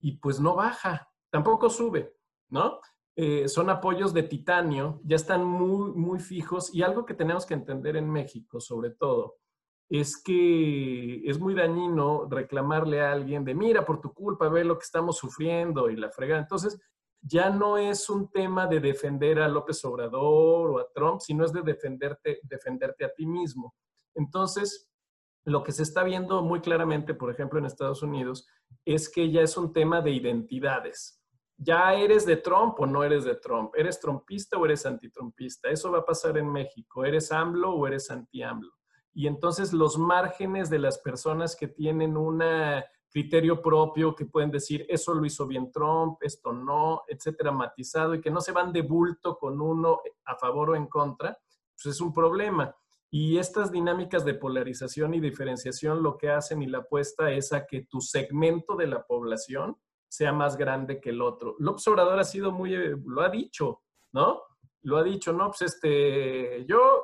y 0.00 0.18
pues 0.18 0.40
no 0.40 0.54
baja, 0.54 1.08
tampoco 1.30 1.70
sube, 1.70 2.16
¿no? 2.48 2.80
Eh, 3.16 3.48
son 3.48 3.70
apoyos 3.70 4.12
de 4.12 4.24
titanio, 4.24 5.00
ya 5.04 5.16
están 5.16 5.44
muy, 5.44 5.92
muy 5.92 6.18
fijos 6.18 6.74
y 6.74 6.82
algo 6.82 7.04
que 7.04 7.14
tenemos 7.14 7.46
que 7.46 7.54
entender 7.54 7.96
en 7.96 8.10
México, 8.10 8.60
sobre 8.60 8.90
todo, 8.90 9.36
es 9.88 10.20
que 10.22 11.22
es 11.28 11.38
muy 11.38 11.54
dañino 11.54 12.26
reclamarle 12.28 13.00
a 13.00 13.12
alguien 13.12 13.44
de, 13.44 13.54
mira, 13.54 13.84
por 13.84 14.00
tu 14.00 14.12
culpa, 14.12 14.48
ve 14.48 14.64
lo 14.64 14.78
que 14.78 14.84
estamos 14.84 15.18
sufriendo 15.18 15.90
y 15.90 15.96
la 15.96 16.10
fregada. 16.10 16.40
Entonces, 16.40 16.80
ya 17.20 17.50
no 17.50 17.78
es 17.78 18.10
un 18.10 18.30
tema 18.30 18.66
de 18.66 18.80
defender 18.80 19.40
a 19.40 19.48
López 19.48 19.84
Obrador 19.84 20.70
o 20.70 20.78
a 20.78 20.88
Trump, 20.94 21.20
sino 21.20 21.44
es 21.44 21.52
de 21.52 21.62
defenderte, 21.62 22.40
defenderte 22.42 23.04
a 23.04 23.12
ti 23.12 23.26
mismo. 23.26 23.74
Entonces, 24.14 24.90
lo 25.46 25.62
que 25.62 25.72
se 25.72 25.82
está 25.82 26.02
viendo 26.02 26.42
muy 26.42 26.60
claramente, 26.60 27.14
por 27.14 27.30
ejemplo, 27.30 27.58
en 27.58 27.66
Estados 27.66 28.02
Unidos, 28.02 28.46
es 28.84 29.08
que 29.08 29.30
ya 29.30 29.42
es 29.42 29.56
un 29.56 29.72
tema 29.72 30.00
de 30.00 30.10
identidades 30.10 31.24
ya 31.56 31.94
eres 31.94 32.26
de 32.26 32.36
Trump 32.36 32.78
o 32.80 32.86
no 32.86 33.04
eres 33.04 33.24
de 33.24 33.36
Trump, 33.36 33.72
eres 33.76 34.00
trumpista 34.00 34.58
o 34.58 34.64
eres 34.64 34.84
antitrumpista. 34.86 35.68
Eso 35.70 35.90
va 35.92 35.98
a 35.98 36.04
pasar 36.04 36.36
en 36.38 36.50
México, 36.50 37.04
eres 37.04 37.30
AMLO 37.30 37.74
o 37.74 37.86
eres 37.86 38.10
anti-AMLO. 38.10 38.72
Y 39.14 39.26
entonces 39.26 39.72
los 39.72 39.96
márgenes 39.96 40.68
de 40.68 40.80
las 40.80 40.98
personas 40.98 41.56
que 41.56 41.68
tienen 41.68 42.16
un 42.16 42.42
criterio 43.10 43.62
propio, 43.62 44.14
que 44.14 44.26
pueden 44.26 44.50
decir, 44.50 44.84
eso 44.88 45.14
lo 45.14 45.24
hizo 45.24 45.46
bien 45.46 45.70
Trump, 45.70 46.18
esto 46.20 46.52
no, 46.52 47.04
etcétera, 47.06 47.52
matizado, 47.52 48.14
y 48.14 48.20
que 48.20 48.30
no 48.30 48.40
se 48.40 48.50
van 48.50 48.72
de 48.72 48.82
bulto 48.82 49.38
con 49.38 49.60
uno 49.60 50.00
a 50.24 50.34
favor 50.34 50.70
o 50.70 50.76
en 50.76 50.88
contra, 50.88 51.38
pues 51.76 51.94
es 51.94 52.00
un 52.00 52.12
problema. 52.12 52.74
Y 53.10 53.38
estas 53.38 53.70
dinámicas 53.70 54.24
de 54.24 54.34
polarización 54.34 55.14
y 55.14 55.20
diferenciación 55.20 56.02
lo 56.02 56.18
que 56.18 56.30
hacen 56.30 56.60
y 56.62 56.66
la 56.66 56.78
apuesta 56.78 57.30
es 57.30 57.52
a 57.52 57.64
que 57.64 57.86
tu 57.88 58.00
segmento 58.00 58.74
de 58.74 58.88
la 58.88 59.06
población 59.06 59.76
sea 60.08 60.32
más 60.32 60.56
grande 60.56 61.00
que 61.00 61.10
el 61.10 61.22
otro. 61.22 61.54
López 61.60 61.86
Obrador 61.86 62.18
ha 62.18 62.24
sido 62.24 62.50
muy, 62.50 62.74
lo 63.04 63.20
ha 63.20 63.28
dicho, 63.28 63.82
¿no? 64.12 64.42
Lo 64.82 64.96
ha 64.96 65.04
dicho, 65.04 65.32
no, 65.32 65.46
pues 65.50 65.62
este, 65.62 66.66
yo, 66.66 67.03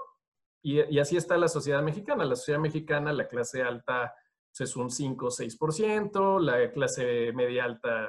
y, 0.62 0.98
así 0.98 1.16
está 1.16 1.36
la 1.36 1.48
sociedad 1.48 1.82
mexicana. 1.82 2.24
La 2.24 2.36
sociedad 2.36 2.60
mexicana, 2.60 3.12
la 3.12 3.28
clase 3.28 3.62
alta 3.62 4.14
pues, 4.50 4.68
es 4.68 4.76
un 4.76 4.90
5 4.90 5.26
o 5.26 5.30
6%, 5.30 6.40
la 6.40 6.70
clase 6.72 7.32
media 7.32 7.64
alta 7.64 8.08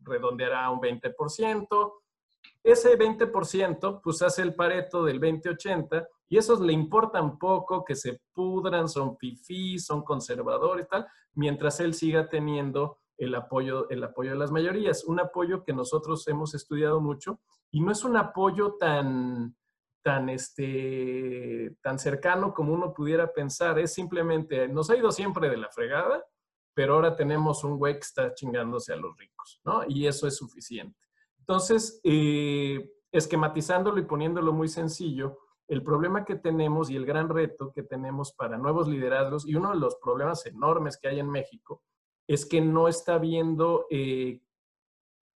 redondeará 0.00 0.70
un 0.70 0.80
20%, 0.80 1.92
ese 2.62 2.98
20% 2.98 4.00
pues 4.02 4.22
hace 4.22 4.42
el 4.42 4.54
pareto 4.54 5.04
del 5.04 5.20
20-80 5.20 6.06
y 6.28 6.38
esos 6.38 6.60
le 6.60 6.72
importan 6.72 7.38
poco 7.38 7.84
que 7.84 7.94
se 7.94 8.20
pudran, 8.32 8.88
son 8.88 9.16
fifí, 9.16 9.78
son 9.78 10.02
conservadores 10.02 10.88
tal, 10.88 11.06
mientras 11.34 11.80
él 11.80 11.94
siga 11.94 12.28
teniendo 12.28 12.98
el 13.16 13.34
apoyo, 13.34 13.88
el 13.90 14.02
apoyo 14.04 14.30
de 14.30 14.38
las 14.38 14.50
mayorías. 14.50 15.04
Un 15.04 15.20
apoyo 15.20 15.64
que 15.64 15.72
nosotros 15.72 16.26
hemos 16.28 16.54
estudiado 16.54 17.00
mucho 17.00 17.40
y 17.70 17.80
no 17.80 17.92
es 17.92 18.04
un 18.04 18.16
apoyo 18.16 18.76
tan, 18.78 19.56
tan, 20.02 20.28
este, 20.28 21.76
tan 21.82 21.98
cercano 21.98 22.54
como 22.54 22.72
uno 22.72 22.92
pudiera 22.92 23.32
pensar, 23.32 23.78
es 23.78 23.92
simplemente, 23.92 24.68
nos 24.68 24.90
ha 24.90 24.96
ido 24.96 25.12
siempre 25.12 25.48
de 25.50 25.56
la 25.56 25.70
fregada, 25.70 26.24
pero 26.74 26.94
ahora 26.94 27.16
tenemos 27.16 27.64
un 27.64 27.76
güey 27.78 27.94
que 27.94 28.00
está 28.00 28.34
chingándose 28.34 28.92
a 28.92 28.96
los 28.96 29.16
ricos, 29.16 29.60
¿no? 29.64 29.82
Y 29.86 30.06
eso 30.06 30.26
es 30.26 30.36
suficiente. 30.36 30.98
Entonces, 31.38 32.00
eh, 32.04 32.92
esquematizándolo 33.12 33.98
y 33.98 34.04
poniéndolo 34.04 34.52
muy 34.52 34.68
sencillo, 34.68 35.38
el 35.70 35.82
problema 35.82 36.24
que 36.24 36.34
tenemos 36.34 36.90
y 36.90 36.96
el 36.96 37.06
gran 37.06 37.28
reto 37.28 37.72
que 37.72 37.82
tenemos 37.82 38.32
para 38.32 38.58
nuevos 38.58 38.88
liderazgos 38.88 39.46
y 39.46 39.54
uno 39.54 39.70
de 39.70 39.78
los 39.78 39.96
problemas 39.96 40.44
enormes 40.46 40.96
que 40.96 41.08
hay 41.08 41.20
en 41.20 41.30
México 41.30 41.82
es 42.26 42.44
que 42.44 42.60
no 42.60 42.88
está 42.88 43.18
viendo 43.18 43.86
eh, 43.90 44.40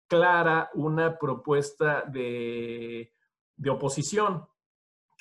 clara 0.07 0.69
una 0.73 1.17
propuesta 1.17 2.01
de, 2.01 3.13
oposición 3.69 4.45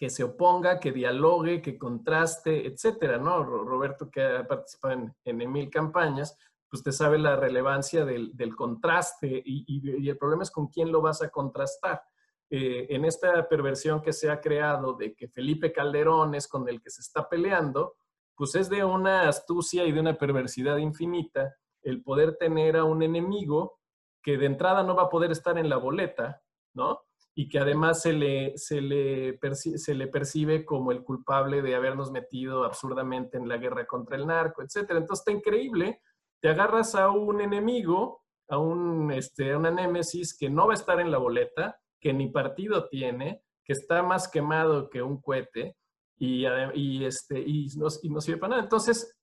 que 0.01 0.09
se 0.09 0.25
oponga, 0.25 0.81
que 0.81 0.93
dialogue, 0.93 1.61
que 1.61 1.77
contraste, 1.77 2.67
etcétera, 2.67 3.19
¿no? 3.19 3.45
Roberto, 3.45 4.11
que 4.11 4.23
ha 4.23 4.49
participado 4.49 4.95
en, 4.95 5.15
en 5.27 5.53
mil 5.53 5.69
campañas, 5.69 6.39
pues 6.71 6.83
te 6.83 6.91
sabe 6.91 7.19
la 7.19 7.37
relevancia 7.37 8.07
del, 8.07 8.57
contraste 8.57 9.43
y, 9.45 10.09
el 10.09 10.17
problema 10.17 10.45
es 10.45 10.51
con 10.51 10.69
quién 10.69 10.91
lo 10.91 11.03
vas 11.03 11.21
a 11.21 11.29
contrastar. 11.29 12.03
Eh, 12.49 12.87
en 12.89 13.05
esta 13.05 13.47
perversión 13.47 14.01
que 14.01 14.15
se 14.15 14.31
ha 14.31 14.41
creado 14.41 14.95
de 14.95 15.15
que 15.15 15.29
Felipe 15.29 15.71
Calderón 15.71 16.35
es 16.35 16.49
con 16.49 16.67
el 16.67 16.81
que 16.81 16.89
se 16.89 17.03
está 17.03 17.29
peleando, 17.29 17.97
pues 18.35 18.55
es 18.55 18.71
de 18.71 18.83
una 18.83 19.29
astucia 19.29 19.85
y 19.85 19.93
de 19.93 20.01
una 20.01 20.17
perversidad 20.17 20.79
infinita 20.79 21.55
el 21.83 22.03
poder 22.03 22.39
tener 22.39 22.79
a 22.79 22.85
un 22.85 23.03
enemigo 23.03 23.81
que 24.23 24.39
de 24.39 24.47
entrada 24.47 24.83
no 24.83 24.95
va 24.95 25.05
a 25.05 25.11
poder 25.11 25.31
estar 25.31 25.59
en 25.59 25.69
la 25.69 25.77
boleta, 25.77 26.41
¿no? 26.73 27.03
Y 27.35 27.49
que 27.49 27.59
además 27.59 28.03
se 28.03 28.13
le, 28.13 28.57
se 28.57 28.81
le, 28.81 29.39
se 29.55 29.95
le 29.95 30.07
percibe 30.09 30.65
como 30.65 30.93
el 30.93 31.03
culpable 31.03 31.63
de 31.63 31.75
habernos 31.75 32.11
metido 32.11 32.65
absurdamente 32.65 33.39
en 33.39 33.49
la 33.49 33.57
guerra 33.57 33.87
contra 33.87 34.17
el 34.17 34.27
narco, 34.27 34.63
etcétera. 34.63 34.99
Entonces 34.99 35.23
está 35.23 35.33
increíble 35.33 36.01
te 36.41 36.49
agarras 36.49 36.95
a 36.95 37.11
un 37.11 37.41
enemigo, 37.41 38.23
a, 38.49 38.59
un, 38.59 39.13
este, 39.13 39.55
una 39.55 39.71
némesis 39.71 40.37
que 40.37 40.49
no 40.49 40.67
va 40.67 40.73
a 40.73 40.77
estar 40.77 40.99
en 41.01 41.11
la 41.11 41.19
boleta, 41.19 41.79
que 42.01 42.13
ni 42.13 42.29
partido 42.29 42.89
tiene, 42.89 43.43
que 43.65 43.75
está 43.75 44.03
más 44.03 44.29
quemado 44.29 44.89
que 44.89 45.03
un 45.03 45.21
cohete 45.21 45.77
y, 46.19 46.47
y, 46.75 47.05
este, 47.05 47.39
y, 47.39 47.69
no, 47.77 47.89
y 48.03 48.11
no 48.11 48.21
sirve 48.21 48.41
para 48.41 48.51
nada. 48.53 48.63
Entonces, 48.63 49.17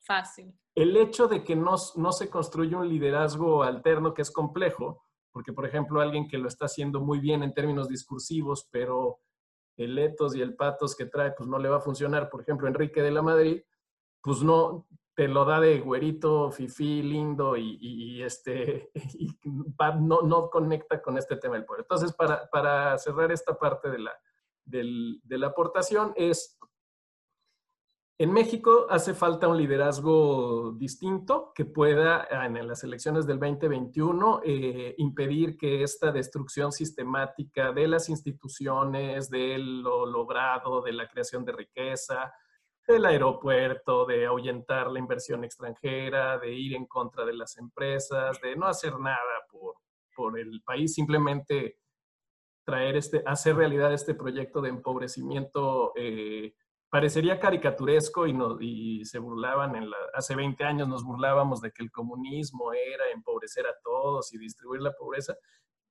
Fácil. 0.00 0.54
El 0.74 0.96
hecho 0.96 1.26
de 1.26 1.42
que 1.42 1.56
no, 1.56 1.74
no 1.96 2.12
se 2.12 2.30
construye 2.30 2.76
un 2.76 2.88
liderazgo 2.88 3.62
alterno 3.62 4.14
que 4.14 4.22
es 4.22 4.30
complejo, 4.30 5.02
porque 5.38 5.52
por 5.52 5.64
ejemplo 5.64 6.00
alguien 6.00 6.26
que 6.26 6.36
lo 6.36 6.48
está 6.48 6.64
haciendo 6.64 7.00
muy 7.00 7.20
bien 7.20 7.44
en 7.44 7.54
términos 7.54 7.88
discursivos, 7.88 8.66
pero 8.72 9.20
el 9.76 9.96
etos 9.96 10.34
y 10.34 10.42
el 10.42 10.56
patos 10.56 10.96
que 10.96 11.06
trae, 11.06 11.30
pues 11.30 11.48
no 11.48 11.60
le 11.60 11.68
va 11.68 11.76
a 11.76 11.80
funcionar. 11.80 12.28
Por 12.28 12.40
ejemplo, 12.40 12.66
Enrique 12.66 13.02
de 13.02 13.12
la 13.12 13.22
Madrid, 13.22 13.62
pues 14.20 14.42
no, 14.42 14.88
te 15.14 15.28
lo 15.28 15.44
da 15.44 15.60
de 15.60 15.78
güerito, 15.78 16.50
fifí, 16.50 17.02
lindo 17.02 17.56
y, 17.56 18.20
este, 18.20 18.90
no, 20.00 20.22
no, 20.22 20.50
conecta 20.50 21.00
con 21.00 21.16
este 21.16 21.36
tema 21.36 21.54
del 21.54 21.64
poder. 21.64 21.82
Entonces, 21.82 22.12
para, 22.14 22.50
para 22.50 22.98
cerrar 22.98 23.30
esta 23.30 23.56
parte 23.56 23.90
de 23.90 24.00
la, 24.00 24.12
de 24.64 25.38
la 25.38 25.46
aportación 25.46 26.14
es, 26.16 26.58
en 28.20 28.32
México 28.32 28.88
hace 28.90 29.14
falta 29.14 29.46
un 29.46 29.56
liderazgo 29.56 30.72
distinto 30.72 31.52
que 31.54 31.64
pueda 31.64 32.26
en 32.28 32.66
las 32.66 32.82
elecciones 32.82 33.28
del 33.28 33.38
2021 33.38 34.40
eh, 34.44 34.96
impedir 34.98 35.56
que 35.56 35.84
esta 35.84 36.10
destrucción 36.10 36.72
sistemática 36.72 37.70
de 37.70 37.86
las 37.86 38.08
instituciones, 38.08 39.30
de 39.30 39.58
lo 39.58 40.04
logrado, 40.04 40.82
de 40.82 40.94
la 40.94 41.06
creación 41.06 41.44
de 41.44 41.52
riqueza, 41.52 42.32
del 42.88 43.06
aeropuerto, 43.06 44.04
de 44.04 44.26
ahuyentar 44.26 44.90
la 44.90 44.98
inversión 44.98 45.44
extranjera, 45.44 46.38
de 46.38 46.52
ir 46.52 46.74
en 46.74 46.86
contra 46.86 47.24
de 47.24 47.34
las 47.34 47.56
empresas, 47.56 48.40
de 48.40 48.56
no 48.56 48.66
hacer 48.66 48.98
nada 48.98 49.46
por, 49.48 49.76
por 50.16 50.40
el 50.40 50.60
país, 50.62 50.92
simplemente 50.92 51.78
traer 52.64 52.96
este, 52.96 53.22
hacer 53.24 53.54
realidad 53.54 53.92
este 53.92 54.14
proyecto 54.14 54.60
de 54.60 54.70
empobrecimiento. 54.70 55.92
Eh, 55.94 56.52
parecería 56.90 57.38
caricaturesco 57.38 58.26
y, 58.26 58.32
no, 58.32 58.60
y 58.60 59.04
se 59.04 59.18
burlaban, 59.18 59.76
en 59.76 59.90
la, 59.90 59.96
hace 60.14 60.34
20 60.34 60.64
años 60.64 60.88
nos 60.88 61.04
burlábamos 61.04 61.60
de 61.60 61.70
que 61.70 61.82
el 61.82 61.90
comunismo 61.90 62.72
era 62.72 63.10
empobrecer 63.12 63.66
a 63.66 63.76
todos 63.82 64.32
y 64.32 64.38
distribuir 64.38 64.80
la 64.80 64.94
pobreza, 64.94 65.36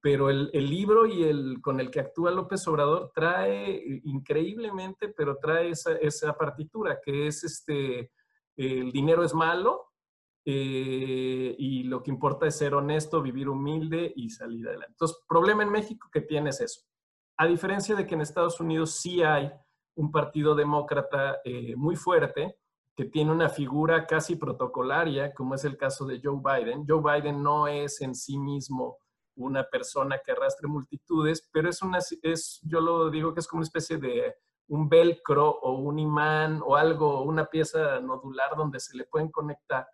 pero 0.02 0.30
el, 0.30 0.52
libro 0.52 1.06
y 1.06 1.24
el 1.24 1.60
con 1.62 1.80
el 1.80 1.92
que 1.92 2.00
actúa 2.00 2.32
López 2.32 2.68
Obrador 2.68 3.12
trae 3.14 4.02
increíblemente, 4.06 5.10
pero 5.10 5.38
trae 5.38 5.72
esa, 5.72 6.38
partitura 6.38 7.00
que 7.04 7.28
es 7.28 7.44
este, 7.44 8.12
el 8.56 8.92
dinero 8.92 9.24
es 9.24 9.34
malo 9.34 9.92
eh, 10.46 11.56
y 11.58 11.84
lo 11.84 12.02
que 12.02 12.12
importa 12.12 12.48
es 12.48 12.58
ser 12.58 12.74
honesto, 12.74 13.22
vivir 13.22 13.50
humilde 13.50 14.14
y 14.16 14.30
salir 14.30 14.68
adelante. 14.68 14.94
Entonces, 14.94 15.18
problema 15.28 15.64
en 15.64 15.72
México 15.72 16.10
que 16.12 16.22
tienes 16.22 16.62
eso. 16.62 16.82
A 17.36 17.46
diferencia 17.46 17.96
de 17.96 18.08
que 18.08 18.16
en 18.16 18.22
Estados 18.22 18.60
Unidos 18.60 18.92
sí 18.92 19.22
hay 19.22 19.52
un 19.98 20.12
partido 20.12 20.56
demócrata 20.56 21.42
eh, 21.44 21.76
muy 21.76 21.96
fuerte, 21.96 22.58
que 22.96 23.06
tiene 23.06 23.32
una 23.32 23.50
figura 23.50 24.08
casi 24.08 24.36
protocolaria, 24.36 25.34
como 25.34 25.56
es 25.56 25.64
el 25.66 25.78
caso 25.78 26.06
de 26.06 26.22
Joe 26.24 26.40
Biden. 26.42 26.86
Joe 26.88 27.02
Biden 27.02 27.44
no 27.44 27.68
es 27.68 28.02
en 28.02 28.16
sí 28.16 28.38
mismo 28.38 28.98
una 29.36 29.64
persona 29.64 30.20
que 30.24 30.32
arrastre 30.32 30.68
multitudes, 30.68 31.48
pero 31.52 31.70
es 31.70 31.82
una, 31.82 32.00
es, 32.22 32.60
yo 32.64 32.80
lo 32.80 33.10
digo 33.10 33.34
que 33.34 33.40
es 33.40 33.48
como 33.48 33.60
una 33.60 33.68
especie 33.68 33.98
de 33.98 34.36
un 34.68 34.90
velcro 34.90 35.50
o 35.50 35.74
un 35.80 36.00
imán 36.00 36.62
o 36.66 36.76
algo, 36.76 37.24
una 37.24 37.46
pieza 37.46 38.00
nodular 38.00 38.56
donde 38.56 38.80
se 38.80 38.96
le 38.98 39.06
pueden 39.06 39.30
conectar. 39.30 39.88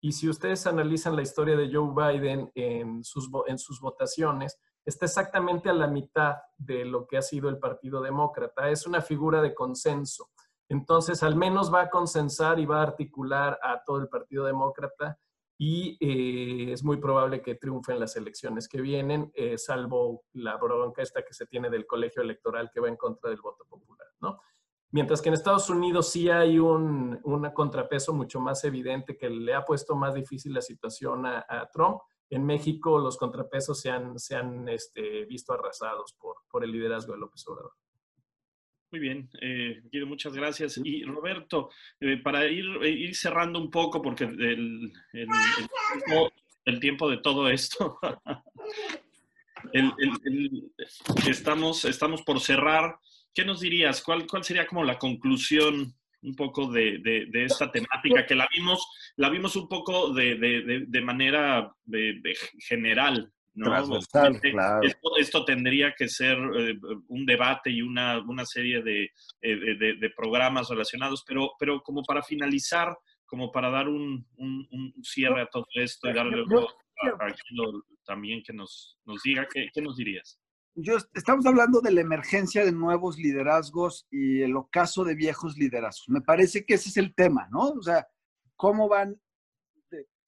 Y 0.00 0.12
si 0.12 0.28
ustedes 0.28 0.66
analizan 0.66 1.16
la 1.16 1.22
historia 1.22 1.56
de 1.56 1.70
Joe 1.72 1.92
Biden 1.94 2.50
en 2.54 3.04
sus, 3.04 3.28
en 3.46 3.58
sus 3.58 3.80
votaciones, 3.80 4.58
está 4.84 5.06
exactamente 5.06 5.68
a 5.68 5.74
la 5.74 5.86
mitad 5.86 6.36
de 6.56 6.84
lo 6.84 7.06
que 7.06 7.16
ha 7.16 7.22
sido 7.22 7.48
el 7.48 7.58
Partido 7.58 8.00
Demócrata. 8.00 8.70
Es 8.70 8.86
una 8.86 9.02
figura 9.02 9.42
de 9.42 9.54
consenso. 9.54 10.30
Entonces, 10.68 11.22
al 11.22 11.36
menos 11.36 11.72
va 11.72 11.82
a 11.82 11.90
consensar 11.90 12.58
y 12.60 12.66
va 12.66 12.80
a 12.80 12.84
articular 12.84 13.58
a 13.62 13.82
todo 13.84 13.98
el 13.98 14.08
Partido 14.08 14.44
Demócrata 14.44 15.18
y 15.62 15.98
eh, 16.00 16.72
es 16.72 16.82
muy 16.82 16.96
probable 16.96 17.42
que 17.42 17.56
triunfe 17.56 17.92
en 17.92 18.00
las 18.00 18.16
elecciones 18.16 18.66
que 18.66 18.80
vienen, 18.80 19.30
eh, 19.34 19.58
salvo 19.58 20.22
la 20.32 20.56
bronca 20.56 21.02
esta 21.02 21.22
que 21.22 21.34
se 21.34 21.44
tiene 21.44 21.68
del 21.68 21.86
colegio 21.86 22.22
electoral 22.22 22.70
que 22.72 22.80
va 22.80 22.88
en 22.88 22.96
contra 22.96 23.28
del 23.28 23.42
voto 23.42 23.66
popular, 23.68 24.06
¿no? 24.20 24.38
Mientras 24.92 25.20
que 25.20 25.28
en 25.28 25.34
Estados 25.34 25.68
Unidos 25.70 26.10
sí 26.10 26.30
hay 26.30 26.58
un, 26.58 27.20
contrapeso 27.54 28.12
mucho 28.12 28.40
más 28.40 28.64
evidente 28.64 29.16
que 29.16 29.28
le 29.28 29.54
ha 29.54 29.64
puesto 29.64 29.94
más 29.94 30.14
difícil 30.14 30.54
la 30.54 30.62
situación 30.62 31.26
a, 31.26 31.68
Trump. 31.72 32.00
En 32.30 32.46
México 32.46 32.98
los 32.98 33.16
contrapesos 33.16 33.80
se 33.80 33.90
han, 33.90 34.18
se 34.18 34.36
han 34.36 34.68
este, 34.68 35.24
visto 35.24 35.52
arrasados 35.52 36.14
por, 36.14 36.36
por 36.48 36.64
el 36.64 36.70
liderazgo 36.70 37.12
de 37.12 37.18
López 37.18 37.46
Obrador. 37.48 37.72
Muy 38.92 39.00
bien, 39.00 39.30
eh, 39.40 39.82
Guido, 39.84 40.06
muchas 40.06 40.34
gracias. 40.34 40.80
Y 40.82 41.04
Roberto, 41.04 41.70
eh, 42.00 42.16
para 42.16 42.46
ir, 42.46 42.64
eh, 42.82 42.90
ir, 42.90 43.14
cerrando 43.14 43.60
un 43.60 43.70
poco, 43.70 44.02
porque 44.02 44.24
el, 44.24 44.92
tiempo, 46.80 47.08
de 47.08 47.18
todo 47.18 47.48
esto, 47.48 48.00
estamos, 51.28 51.84
estamos 51.84 52.22
por 52.22 52.40
cerrar. 52.40 52.98
¿Qué 53.32 53.44
nos 53.44 53.60
dirías? 53.60 54.02
¿Cuál, 54.02 54.26
cuál 54.26 54.42
sería 54.42 54.66
como 54.66 54.82
la 54.82 54.98
conclusión 54.98 55.94
un 56.22 56.34
poco 56.34 56.70
de, 56.70 56.98
de, 56.98 57.44
esta 57.44 57.70
temática 57.70 58.26
que 58.26 58.34
la 58.34 58.46
vimos, 58.54 58.86
la 59.16 59.30
vimos 59.30 59.56
un 59.56 59.68
poco 59.68 60.12
de, 60.12 60.84
de 60.86 61.00
manera 61.00 61.72
general, 62.68 63.32
Transversal, 63.52 64.40
claro. 64.40 64.80
Esto, 65.18 65.44
tendría 65.44 65.92
que 65.96 66.08
ser 66.08 66.38
eh, 66.56 66.78
un 67.08 67.26
debate 67.26 67.70
y 67.70 67.82
una, 67.82 68.22
serie 68.44 68.78
eh, 68.78 69.10
de, 69.42 69.96
de, 69.96 70.10
programas 70.16 70.68
relacionados, 70.68 71.24
pero, 71.26 71.52
pero 71.58 71.82
como 71.82 72.02
para 72.04 72.22
finalizar, 72.22 72.96
como 73.26 73.50
para 73.50 73.70
dar 73.70 73.88
un, 73.88 74.24
cierre 75.02 75.42
a 75.42 75.46
todo 75.46 75.66
esto 75.74 76.08
y 76.08 76.12
darle 76.12 76.44
a, 77.02 77.26
a, 77.26 77.34
también 78.04 78.42
que 78.44 78.52
nos, 78.52 78.98
nos 79.04 79.20
diga, 79.22 79.46
¿qué, 79.52 79.68
¿qué 79.72 79.82
nos 79.82 79.96
dirías? 79.96 80.38
Yo, 80.74 80.96
estamos 81.14 81.44
hablando 81.46 81.80
de 81.80 81.90
la 81.90 82.00
emergencia 82.00 82.64
de 82.64 82.72
nuevos 82.72 83.18
liderazgos 83.18 84.06
y 84.10 84.42
el 84.42 84.56
ocaso 84.56 85.04
de 85.04 85.16
viejos 85.16 85.56
liderazgos. 85.58 86.08
Me 86.08 86.20
parece 86.20 86.64
que 86.64 86.74
ese 86.74 86.90
es 86.90 86.96
el 86.96 87.14
tema, 87.14 87.48
¿no? 87.50 87.70
O 87.70 87.82
sea, 87.82 88.08
cómo 88.54 88.88
van, 88.88 89.20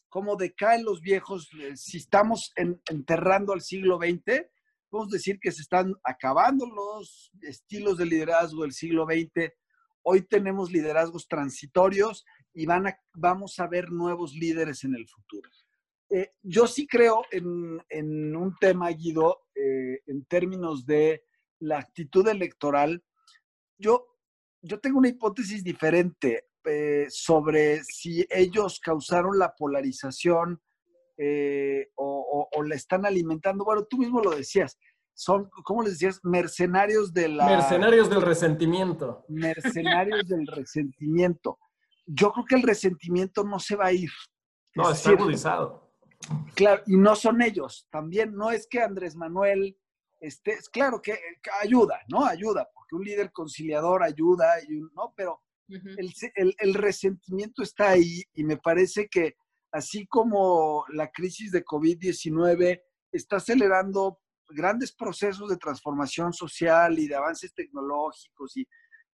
cómo 0.08 0.36
decaen 0.36 0.84
los 0.84 1.00
viejos. 1.00 1.48
Eh, 1.60 1.76
si 1.76 1.98
estamos 1.98 2.52
enterrando 2.56 3.52
al 3.52 3.62
siglo 3.62 3.98
XX, 3.98 4.42
podemos 4.90 5.12
decir 5.12 5.38
que 5.40 5.52
se 5.52 5.62
están 5.62 5.94
acabando 6.02 6.66
los 6.66 7.30
estilos 7.40 7.96
de 7.96 8.06
liderazgo 8.06 8.62
del 8.62 8.72
siglo 8.72 9.06
XX. 9.06 9.52
Hoy 10.02 10.22
tenemos 10.22 10.72
liderazgos 10.72 11.28
transitorios 11.28 12.26
y 12.52 12.66
van 12.66 12.88
a, 12.88 12.98
vamos 13.14 13.60
a 13.60 13.68
ver 13.68 13.90
nuevos 13.92 14.34
líderes 14.34 14.82
en 14.82 14.96
el 14.96 15.08
futuro. 15.08 15.48
Eh, 16.14 16.30
yo 16.42 16.66
sí 16.66 16.86
creo 16.86 17.24
en, 17.30 18.36
un 18.36 18.54
tema, 18.60 18.90
Guido, 18.90 19.44
eh, 19.54 20.00
en 20.06 20.26
términos 20.26 20.84
de 20.84 21.24
la 21.60 21.78
actitud 21.78 22.28
electoral. 22.28 23.02
Yo, 23.78 24.18
yo 24.60 24.78
tengo 24.78 24.98
una 24.98 25.08
hipótesis 25.08 25.64
diferente 25.64 26.48
eh, 26.64 27.06
sobre 27.08 27.82
si 27.84 28.26
ellos 28.28 28.78
causaron 28.78 29.38
la 29.38 29.54
polarización 29.54 30.60
o, 31.94 32.48
o, 32.52 32.62
la 32.64 32.74
están 32.74 33.06
alimentando. 33.06 33.64
Bueno, 33.64 33.84
tú 33.84 33.96
mismo 33.96 34.20
lo 34.20 34.32
decías. 34.32 34.76
Son, 35.14 35.48
¿cómo 35.64 35.82
les 35.82 35.92
decías? 35.92 36.20
Mercenarios 36.24 37.14
de 37.14 37.28
la... 37.28 37.46
Mercenarios 37.46 38.10
del 38.10 38.22
resentimiento. 38.22 39.24
Mercenarios 39.28 40.26
del 40.26 40.46
resentimiento. 40.46 41.58
Yo 42.06 42.32
creo 42.32 42.44
que 42.44 42.54
el 42.56 42.62
resentimiento 42.62 43.44
no 43.44 43.60
se 43.60 43.76
va 43.76 43.86
a 43.86 43.92
ir. 43.92 44.10
No, 44.74 44.90
está 44.90 45.10
agudizado. 45.10 45.81
Claro, 46.54 46.82
y 46.86 46.96
no 46.96 47.16
son 47.16 47.42
ellos. 47.42 47.86
También 47.90 48.34
no 48.34 48.50
es 48.50 48.66
que 48.66 48.80
Andrés 48.80 49.16
Manuel 49.16 49.76
esté, 50.20 50.58
claro 50.72 51.00
que, 51.02 51.18
ayuda, 51.60 52.00
¿no? 52.08 52.24
Ayuda, 52.24 52.68
porque 52.72 52.94
un 52.94 53.04
líder 53.04 53.32
conciliador 53.32 54.02
ayuda, 54.02 54.60
y 54.68 54.80
¿no? 54.94 55.12
Pero 55.16 55.40
el, 55.68 56.74
resentimiento 56.74 57.62
está 57.62 57.90
ahí 57.90 58.22
y 58.34 58.44
me 58.44 58.58
parece 58.58 59.08
que 59.08 59.36
así 59.72 60.06
como 60.06 60.84
la 60.90 61.10
crisis 61.10 61.50
de 61.50 61.64
COVID-19 61.64 62.82
está 63.10 63.36
acelerando 63.36 64.20
grandes 64.50 64.92
procesos 64.92 65.48
de 65.48 65.56
transformación 65.56 66.32
social 66.32 66.98
y 66.98 67.08
de 67.08 67.14
avances 67.14 67.54
tecnológicos 67.54 68.56
y 68.56 68.66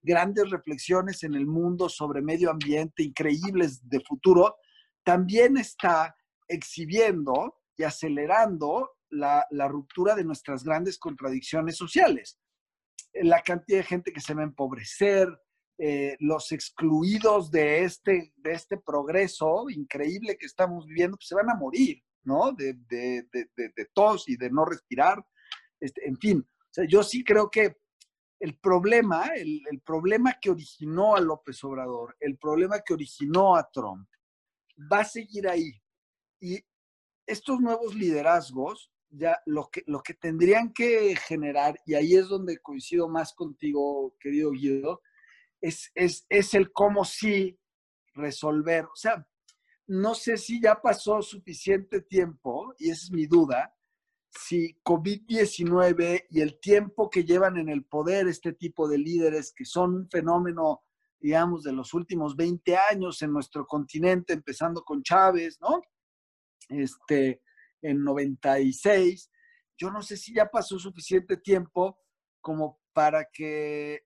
grandes 0.03 0.51
reflexiones 0.51 1.23
en 1.23 1.35
el 1.35 1.47
mundo 1.47 1.89
sobre 1.89 2.23
medio 2.23 2.51
ambiente 2.51 3.03
increíbles 3.03 3.89
de 3.89 4.01
futuro, 4.01 4.57
también 5.05 5.57
está 5.57 6.15
exhibiendo 6.49 7.57
y 7.77 7.85
acelerando 7.85 8.91
la, 9.11 9.47
ruptura 9.69 10.15
de 10.15 10.25
nuestras 10.25 10.65
grandes 10.65 10.99
contradicciones 10.99 11.77
sociales. 11.77 12.41
La 13.15 13.43
cantidad 13.43 13.79
de 13.79 13.85
gente 13.85 14.13
que 14.13 14.21
se 14.21 14.35
va 14.35 14.43
a 14.43 14.45
empobrecer, 14.45 15.29
eh, 15.79 16.17
los 16.21 16.51
excluidos 16.53 17.51
de 17.51 17.85
este, 17.85 18.33
de 18.37 18.53
este 18.53 18.79
progreso 18.79 19.71
increíble 19.71 20.37
que 20.37 20.47
estamos 20.47 20.87
viviendo, 20.87 21.17
pues 21.17 21.29
se 21.29 21.37
van 21.37 21.51
a 21.51 21.55
morir, 21.55 22.03
¿no? 22.25 22.53
De, 22.53 22.75
de, 22.89 23.89
tos 23.95 24.29
y 24.29 24.37
de 24.37 24.51
no 24.51 24.65
respirar. 24.65 25.25
Este, 25.81 26.07
en 26.07 26.17
fin, 26.19 26.49
yo 26.89 27.03
sí 27.03 27.23
creo 27.23 27.49
que 27.51 27.77
el 28.41 28.59
problema, 28.59 29.31
el, 29.35 29.83
problema 29.85 30.37
que 30.41 30.51
originó 30.51 31.17
a 31.17 31.21
López 31.21 31.63
Obrador, 31.65 32.17
el 32.21 32.39
problema 32.39 32.81
que 32.81 32.95
originó 32.95 33.57
a 33.57 33.69
Trump, 33.71 34.09
va 34.93 35.01
a 35.01 35.05
seguir 35.05 35.49
ahí. 35.49 35.73
Y 36.41 36.65
estos 37.27 37.61
nuevos 37.61 37.95
liderazgos, 37.95 38.91
ya 39.11 39.41
lo 39.47 39.69
que, 39.71 39.83
lo 39.87 40.03
que 40.03 40.15
tendrían 40.15 40.73
que 40.73 41.17
generar, 41.17 41.81
y 41.87 41.95
ahí 41.95 42.15
es 42.15 42.29
donde 42.29 42.59
coincido 42.59 43.09
más 43.09 43.33
contigo, 43.35 44.17
querido 44.21 44.51
Guido, 44.51 45.03
es, 45.61 45.91
es, 45.95 46.27
es 46.29 46.55
el 46.55 46.73
cómo 46.73 47.05
sí 47.05 47.59
resolver. 48.15 48.85
O 48.87 48.97
sea, 48.97 49.27
no 49.87 50.15
sé 50.15 50.37
si 50.37 50.61
ya 50.61 50.81
pasó 50.81 51.23
suficiente 51.23 52.03
tiempo, 52.03 52.75
y 52.79 52.91
esa 52.91 53.07
es 53.07 53.11
mi 53.11 53.27
duda, 53.27 53.75
si 54.31 54.79
COVID-19 54.85 56.27
y 56.31 56.41
el 56.41 56.61
tiempo 56.61 57.09
que 57.11 57.25
llevan 57.25 57.57
en 57.57 57.69
el 57.69 57.85
poder 57.85 58.29
este 58.29 58.53
tipo 58.53 58.89
de 58.89 58.99
líderes, 58.99 59.53
que 59.53 59.65
son 59.65 59.95
un 59.95 60.09
fenómeno, 60.11 60.83
digamos, 61.19 61.63
de 61.63 61.73
los 61.73 61.95
últimos 61.95 62.37
20 62.37 62.77
años 62.77 63.23
en 63.23 63.33
nuestro 63.33 63.67
continente, 63.67 64.35
empezando 64.35 64.83
con 64.85 65.03
Chávez, 65.03 65.59
¿no? 65.61 65.81
Este, 66.69 67.43
en 67.83 68.03
96. 68.05 69.31
Yo 69.77 69.91
no 69.91 70.03
sé 70.03 70.17
si 70.17 70.35
ya 70.35 70.51
pasó 70.51 70.79
suficiente 70.79 71.37
tiempo 71.37 71.99
como 72.41 72.81
para 72.93 73.29
que 73.33 74.03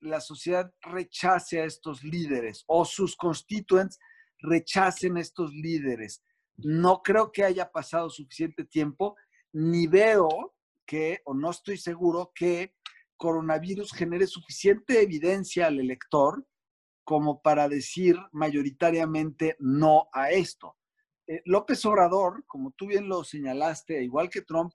la 0.00 0.20
sociedad 0.20 0.72
rechace 0.82 1.60
a 1.60 1.64
estos 1.64 2.02
líderes 2.02 2.64
o 2.66 2.84
sus 2.84 3.16
constituentes 3.16 3.98
rechacen 4.38 5.16
a 5.16 5.20
estos 5.20 5.52
líderes. 5.52 6.22
No 6.56 7.02
creo 7.02 7.32
que 7.32 7.44
haya 7.44 7.70
pasado 7.70 8.10
suficiente 8.10 8.64
tiempo, 8.64 9.16
ni 9.52 9.86
veo 9.86 10.54
que, 10.86 11.20
o 11.24 11.34
no 11.34 11.50
estoy 11.50 11.78
seguro 11.78 12.32
que 12.34 12.74
coronavirus 13.16 13.92
genere 13.92 14.26
suficiente 14.26 15.02
evidencia 15.02 15.66
al 15.66 15.80
elector 15.80 16.46
como 17.04 17.42
para 17.42 17.68
decir 17.68 18.16
mayoritariamente 18.32 19.56
no 19.58 20.08
a 20.12 20.30
esto. 20.30 20.76
Eh, 21.26 21.40
López 21.46 21.84
Obrador, 21.86 22.44
como 22.46 22.72
tú 22.72 22.86
bien 22.86 23.08
lo 23.08 23.24
señalaste, 23.24 24.02
igual 24.02 24.28
que 24.28 24.42
Trump, 24.42 24.72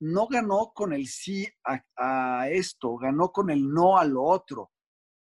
no 0.00 0.28
ganó 0.28 0.72
con 0.74 0.92
el 0.92 1.08
sí 1.08 1.46
a, 1.64 2.48
esto, 2.48 2.96
ganó 2.96 3.32
con 3.32 3.50
el 3.50 3.68
no 3.68 3.98
a 3.98 4.04
lo 4.04 4.22
otro. 4.22 4.70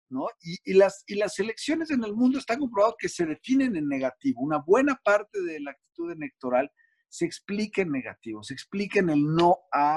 ¿no? 0.08 0.28
Y, 0.40 0.74
las, 0.74 1.02
y 1.06 1.16
las 1.16 1.38
elecciones 1.38 1.90
en 1.90 2.04
el 2.04 2.14
mundo 2.14 2.38
están 2.38 2.60
comprobado 2.60 2.96
que 2.98 3.08
se 3.08 3.26
definen 3.26 3.76
en 3.76 3.88
negativo. 3.88 4.40
Una 4.40 4.58
buena 4.58 5.00
parte 5.04 5.42
de 5.42 5.60
la 5.60 5.72
actitud 5.72 6.12
electoral 6.12 6.70
se 7.08 7.24
explica 7.24 7.82
en 7.82 7.90
negativo, 7.90 8.42
se 8.42 8.54
explica 8.54 9.00
en 9.00 9.10
el 9.10 9.24
no 9.24 9.58
a 9.72 9.96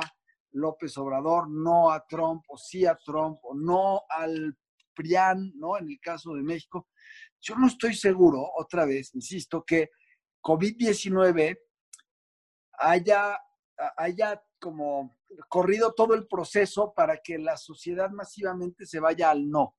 López 0.51 0.97
Obrador, 0.97 1.49
no 1.49 1.91
a 1.91 2.05
Trump, 2.07 2.43
o 2.47 2.57
sí 2.57 2.85
a 2.85 2.95
Trump, 2.95 3.39
o 3.43 3.55
no 3.55 4.01
al 4.09 4.57
PRIAN, 4.95 5.53
¿no? 5.55 5.77
En 5.77 5.89
el 5.89 5.99
caso 5.99 6.33
de 6.33 6.43
México. 6.43 6.87
Yo 7.39 7.55
no 7.55 7.67
estoy 7.67 7.93
seguro, 7.93 8.43
otra 8.57 8.85
vez, 8.85 9.13
insisto, 9.15 9.63
que 9.63 9.89
COVID-19 10.41 11.59
haya, 12.73 13.39
haya 13.97 14.41
como 14.59 15.17
corrido 15.47 15.93
todo 15.93 16.13
el 16.13 16.27
proceso 16.27 16.93
para 16.93 17.17
que 17.17 17.37
la 17.37 17.57
sociedad 17.57 18.09
masivamente 18.09 18.85
se 18.85 18.99
vaya 18.99 19.29
al 19.29 19.49
no. 19.49 19.75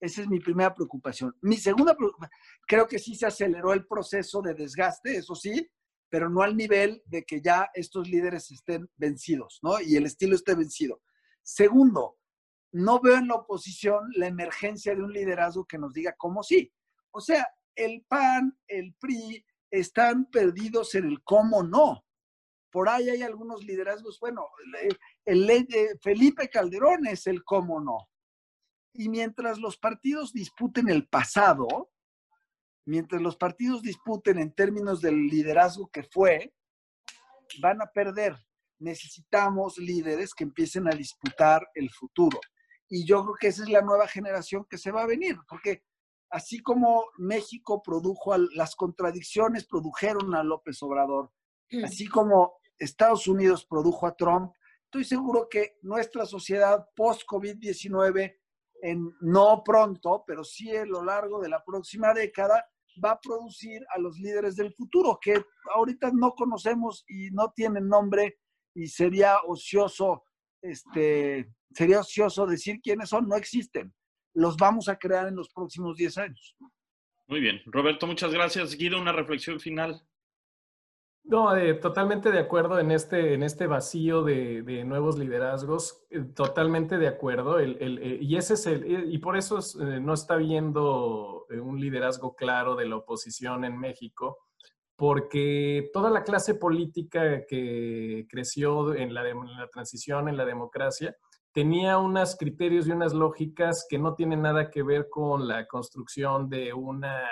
Esa 0.00 0.22
es 0.22 0.28
mi 0.28 0.40
primera 0.40 0.74
preocupación. 0.74 1.36
Mi 1.42 1.56
segunda 1.56 1.94
preocupación, 1.94 2.38
creo 2.66 2.86
que 2.86 2.98
sí 2.98 3.14
se 3.14 3.26
aceleró 3.26 3.72
el 3.72 3.86
proceso 3.86 4.40
de 4.40 4.54
desgaste, 4.54 5.16
eso 5.16 5.34
sí, 5.34 5.70
pero 6.08 6.28
no 6.28 6.42
al 6.42 6.56
nivel 6.56 7.02
de 7.06 7.22
que 7.24 7.40
ya 7.40 7.70
estos 7.74 8.08
líderes 8.08 8.50
estén 8.50 8.90
vencidos, 8.96 9.60
¿no? 9.62 9.80
Y 9.80 9.96
el 9.96 10.06
estilo 10.06 10.34
esté 10.34 10.54
vencido. 10.54 11.02
Segundo, 11.42 12.18
no 12.72 13.00
veo 13.00 13.16
en 13.16 13.28
la 13.28 13.36
oposición 13.36 14.08
la 14.16 14.26
emergencia 14.26 14.94
de 14.94 15.02
un 15.02 15.12
liderazgo 15.12 15.66
que 15.66 15.78
nos 15.78 15.92
diga 15.92 16.14
cómo 16.16 16.42
sí. 16.42 16.72
O 17.12 17.20
sea, 17.20 17.46
el 17.74 18.04
PAN, 18.08 18.58
el 18.68 18.94
PRI, 18.94 19.44
están 19.70 20.26
perdidos 20.26 20.94
en 20.94 21.06
el 21.06 21.22
cómo 21.22 21.62
no. 21.62 22.04
Por 22.70 22.88
ahí 22.88 23.10
hay 23.10 23.22
algunos 23.22 23.64
liderazgos, 23.64 24.18
bueno, 24.20 24.46
el, 25.24 25.68
Felipe 26.00 26.48
Calderón 26.48 27.06
es 27.06 27.26
el 27.26 27.42
cómo 27.44 27.80
no. 27.80 28.08
Y 28.94 29.08
mientras 29.08 29.58
los 29.58 29.76
partidos 29.76 30.32
disputen 30.32 30.88
el 30.88 31.08
pasado, 31.08 31.90
mientras 32.86 33.20
los 33.20 33.36
partidos 33.36 33.82
disputen 33.82 34.38
en 34.38 34.52
términos 34.52 35.00
del 35.00 35.26
liderazgo 35.26 35.88
que 35.88 36.04
fue, 36.04 36.54
van 37.60 37.82
a 37.82 37.86
perder. 37.86 38.36
Necesitamos 38.78 39.78
líderes 39.78 40.32
que 40.32 40.44
empiecen 40.44 40.88
a 40.88 40.92
disputar 40.92 41.68
el 41.74 41.90
futuro. 41.90 42.40
Y 42.88 43.04
yo 43.04 43.22
creo 43.22 43.34
que 43.40 43.46
esa 43.48 43.62
es 43.62 43.68
la 43.68 43.82
nueva 43.82 44.08
generación 44.08 44.64
que 44.68 44.78
se 44.78 44.90
va 44.90 45.02
a 45.02 45.06
venir, 45.06 45.36
porque 45.48 45.84
así 46.30 46.60
como 46.60 47.04
México 47.18 47.82
produjo, 47.82 48.36
las 48.54 48.76
contradicciones 48.76 49.66
produjeron 49.66 50.34
a 50.34 50.42
López 50.42 50.82
Obrador, 50.82 51.32
mm. 51.70 51.84
así 51.84 52.06
como 52.06 52.54
Estados 52.78 53.26
Unidos 53.26 53.66
produjo 53.66 54.06
a 54.06 54.16
Trump, 54.16 54.52
estoy 54.84 55.04
seguro 55.04 55.48
que 55.48 55.76
nuestra 55.82 56.24
sociedad 56.24 56.86
post-COVID-19, 56.96 58.36
en 58.82 59.12
no 59.20 59.62
pronto, 59.62 60.24
pero 60.26 60.42
sí 60.42 60.74
a 60.74 60.86
lo 60.86 61.04
largo 61.04 61.40
de 61.40 61.48
la 61.50 61.62
próxima 61.64 62.14
década, 62.14 62.66
va 63.02 63.12
a 63.12 63.20
producir 63.20 63.84
a 63.94 63.98
los 63.98 64.18
líderes 64.18 64.56
del 64.56 64.72
futuro, 64.72 65.18
que 65.20 65.44
ahorita 65.74 66.10
no 66.12 66.32
conocemos 66.32 67.04
y 67.08 67.30
no 67.30 67.52
tienen 67.52 67.88
nombre 67.88 68.38
y 68.74 68.88
sería 68.88 69.36
ocioso, 69.46 70.24
este, 70.62 71.52
sería 71.72 72.00
ocioso 72.00 72.46
decir 72.46 72.80
quiénes 72.82 73.08
son, 73.08 73.28
no 73.28 73.36
existen. 73.36 73.94
Los 74.34 74.56
vamos 74.56 74.88
a 74.88 74.96
crear 74.96 75.28
en 75.28 75.36
los 75.36 75.48
próximos 75.48 75.96
10 75.96 76.18
años. 76.18 76.56
Muy 77.26 77.40
bien. 77.40 77.60
Roberto, 77.66 78.06
muchas 78.06 78.32
gracias. 78.32 78.76
Guido, 78.76 79.00
una 79.00 79.12
reflexión 79.12 79.60
final. 79.60 80.02
No, 81.22 81.54
eh, 81.54 81.74
totalmente 81.74 82.30
de 82.30 82.38
acuerdo 82.38 82.80
en 82.80 82.90
este, 82.90 83.34
en 83.34 83.42
este 83.42 83.66
vacío 83.66 84.24
de, 84.24 84.84
nuevos 84.84 85.18
liderazgos, 85.18 86.04
eh, 86.10 86.20
totalmente 86.34 86.98
de 86.98 87.06
acuerdo. 87.06 87.58
El, 87.58 87.76
eh, 87.80 88.18
y 88.20 88.36
ese 88.36 88.54
es 88.54 88.66
el, 88.66 89.12
y 89.12 89.18
por 89.18 89.36
eso 89.36 89.60
no 89.78 90.14
está 90.14 90.36
viendo 90.36 91.46
un 91.50 91.80
liderazgo 91.80 92.34
claro 92.34 92.74
de 92.74 92.86
la 92.86 92.96
oposición 92.96 93.64
en 93.64 93.78
México, 93.78 94.38
porque 94.96 95.90
toda 95.92 96.10
la 96.10 96.24
clase 96.24 96.54
política 96.54 97.46
que 97.46 98.26
creció 98.28 98.94
en 98.94 99.14
la, 99.14 99.28
en 99.28 99.56
la 99.56 99.68
transición, 99.68 100.28
en 100.28 100.36
la 100.36 100.44
democracia, 100.44 101.16
tenía 101.52 101.98
unos 101.98 102.36
criterios 102.36 102.86
y 102.86 102.92
unas 102.92 103.12
lógicas 103.12 103.86
que 103.88 103.98
no 103.98 104.14
tienen 104.14 104.42
nada 104.42 104.70
que 104.70 104.82
ver 104.82 105.08
con 105.10 105.48
la 105.48 105.66
construcción 105.66 106.48
de 106.48 106.72
una 106.72 107.24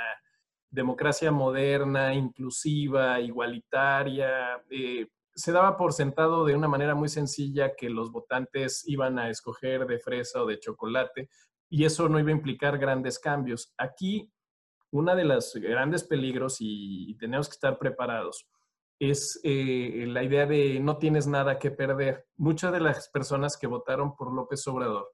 democracia 0.71 1.31
moderna, 1.31 2.15
inclusiva, 2.15 3.21
igualitaria. 3.21 4.63
Eh, 4.71 5.07
se 5.35 5.53
daba 5.53 5.77
por 5.77 5.93
sentado 5.93 6.45
de 6.45 6.55
una 6.55 6.69
manera 6.69 6.95
muy 6.95 7.09
sencilla 7.09 7.75
que 7.77 7.89
los 7.89 8.11
votantes 8.11 8.83
iban 8.87 9.19
a 9.19 9.31
escoger 9.31 9.87
de 9.87 10.01
fresa 10.01 10.43
o 10.43 10.47
de 10.47 10.59
chocolate 10.59 11.29
y 11.71 11.85
eso 11.85 12.09
no 12.09 12.19
iba 12.19 12.31
a 12.31 12.33
implicar 12.33 12.79
grandes 12.79 13.19
cambios. 13.19 13.73
Aquí, 13.77 14.33
uno 14.91 15.15
de 15.15 15.25
los 15.25 15.55
grandes 15.55 16.03
peligros, 16.05 16.57
y, 16.61 17.15
tenemos 17.19 17.49
que 17.49 17.55
estar 17.55 17.79
preparados, 17.79 18.47
es 18.99 19.41
eh, 19.45 20.05
la 20.09 20.23
idea 20.23 20.47
de 20.47 20.81
no 20.81 20.99
tienes 20.99 21.27
nada 21.27 21.59
que 21.59 21.71
perder. 21.71 22.27
Muchas 22.37 22.73
de 22.73 22.81
las 22.81 23.09
personas 23.09 23.57
que 23.57 23.67
votaron 23.67 24.17
por 24.17 24.33
López 24.33 24.67
Obrador, 24.67 25.13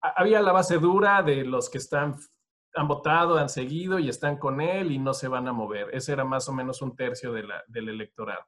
había 0.00 0.40
la 0.40 0.52
base 0.52 0.78
dura 0.78 1.22
de 1.22 1.44
los 1.44 1.68
que 1.68 1.78
están 1.78 2.16
han 2.74 2.86
votado, 2.86 3.38
han 3.38 3.48
seguido 3.48 3.98
y 3.98 4.08
están 4.08 4.36
con 4.36 4.60
él 4.60 4.92
y 4.92 4.98
no 4.98 5.14
se 5.14 5.26
van 5.26 5.48
a 5.48 5.52
mover. 5.52 5.88
Ese 5.92 6.12
era 6.12 6.24
más 6.24 6.48
o 6.48 6.52
menos 6.52 6.80
un 6.82 6.94
tercio 6.94 7.32
de 7.32 7.44
del 7.66 7.88
electorado. 7.88 8.44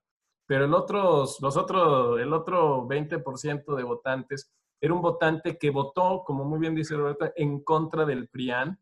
Pero 0.46 0.64
el 0.66 0.74
otro, 0.74 1.26
los 1.40 1.56
otro, 1.56 2.18
el 2.18 2.32
otro 2.32 2.86
20% 2.86 3.74
de 3.74 3.82
votantes 3.82 4.52
era 4.80 4.94
un 4.94 5.02
votante 5.02 5.58
que 5.58 5.70
votó, 5.70 6.22
como 6.24 6.44
muy 6.44 6.58
bien 6.58 6.74
dice 6.74 6.96
Roberto, 6.96 7.32
en 7.36 7.62
contra 7.62 8.04
del 8.04 8.28
PRIAN 8.28 8.78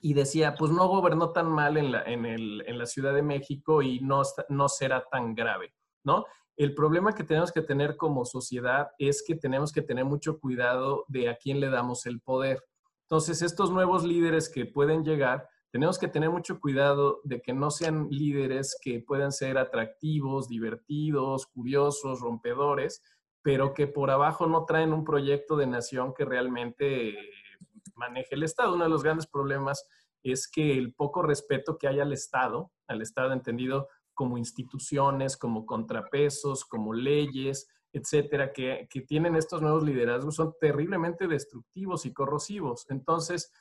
y 0.00 0.14
decía, 0.14 0.54
pues 0.58 0.72
no 0.72 0.88
gobernó 0.88 1.30
tan 1.30 1.50
mal 1.50 1.76
en 1.76 1.92
la, 1.92 2.02
en 2.04 2.24
el, 2.24 2.64
en 2.66 2.78
la 2.78 2.86
Ciudad 2.86 3.14
de 3.14 3.22
México 3.22 3.82
y 3.82 4.00
no, 4.00 4.22
no 4.48 4.68
será 4.68 5.04
tan 5.10 5.34
grave, 5.34 5.74
¿no? 6.04 6.24
El 6.56 6.74
problema 6.74 7.14
que 7.14 7.24
tenemos 7.24 7.52
que 7.52 7.62
tener 7.62 7.96
como 7.96 8.24
sociedad 8.24 8.88
es 8.98 9.22
que 9.26 9.34
tenemos 9.34 9.72
que 9.72 9.82
tener 9.82 10.04
mucho 10.04 10.38
cuidado 10.38 11.04
de 11.08 11.28
a 11.28 11.36
quién 11.36 11.60
le 11.60 11.70
damos 11.70 12.04
el 12.06 12.20
poder. 12.20 12.62
Entonces, 13.02 13.42
estos 13.42 13.70
nuevos 13.70 14.04
líderes 14.04 14.50
que 14.50 14.66
pueden 14.66 15.04
llegar, 15.04 15.48
tenemos 15.70 15.98
que 15.98 16.08
tener 16.08 16.30
mucho 16.30 16.60
cuidado 16.60 17.20
de 17.24 17.40
que 17.40 17.52
no 17.52 17.70
sean 17.70 18.08
líderes 18.10 18.76
que 18.82 19.00
puedan 19.00 19.32
ser 19.32 19.56
atractivos, 19.56 20.48
divertidos, 20.48 21.46
curiosos, 21.46 22.20
rompedores, 22.20 23.02
pero 23.42 23.72
que 23.72 23.86
por 23.86 24.10
abajo 24.10 24.46
no 24.46 24.64
traen 24.64 24.92
un 24.92 25.04
proyecto 25.04 25.56
de 25.56 25.66
nación 25.66 26.12
que 26.12 26.24
realmente 26.24 27.16
maneje 27.94 28.34
el 28.34 28.42
Estado. 28.42 28.74
Uno 28.74 28.84
de 28.84 28.90
los 28.90 29.02
grandes 29.02 29.26
problemas 29.26 29.86
es 30.22 30.48
que 30.48 30.76
el 30.76 30.94
poco 30.94 31.22
respeto 31.22 31.78
que 31.78 31.88
hay 31.88 32.00
al 32.00 32.12
Estado, 32.12 32.70
al 32.86 33.02
Estado 33.02 33.32
entendido 33.32 33.88
como 34.14 34.36
instituciones, 34.36 35.36
como 35.36 35.64
contrapesos, 35.64 36.64
como 36.64 36.92
leyes, 36.92 37.68
etcétera, 37.92 38.52
que, 38.52 38.86
tienen 39.06 39.34
estos 39.36 39.62
nuevos 39.62 39.82
liderazgos 39.82 40.36
son 40.36 40.54
terriblemente 40.60 41.26
destructivos 41.26 42.06
y 42.06 42.12
corrosivos. 42.12 42.86
Entonces, 42.90 43.52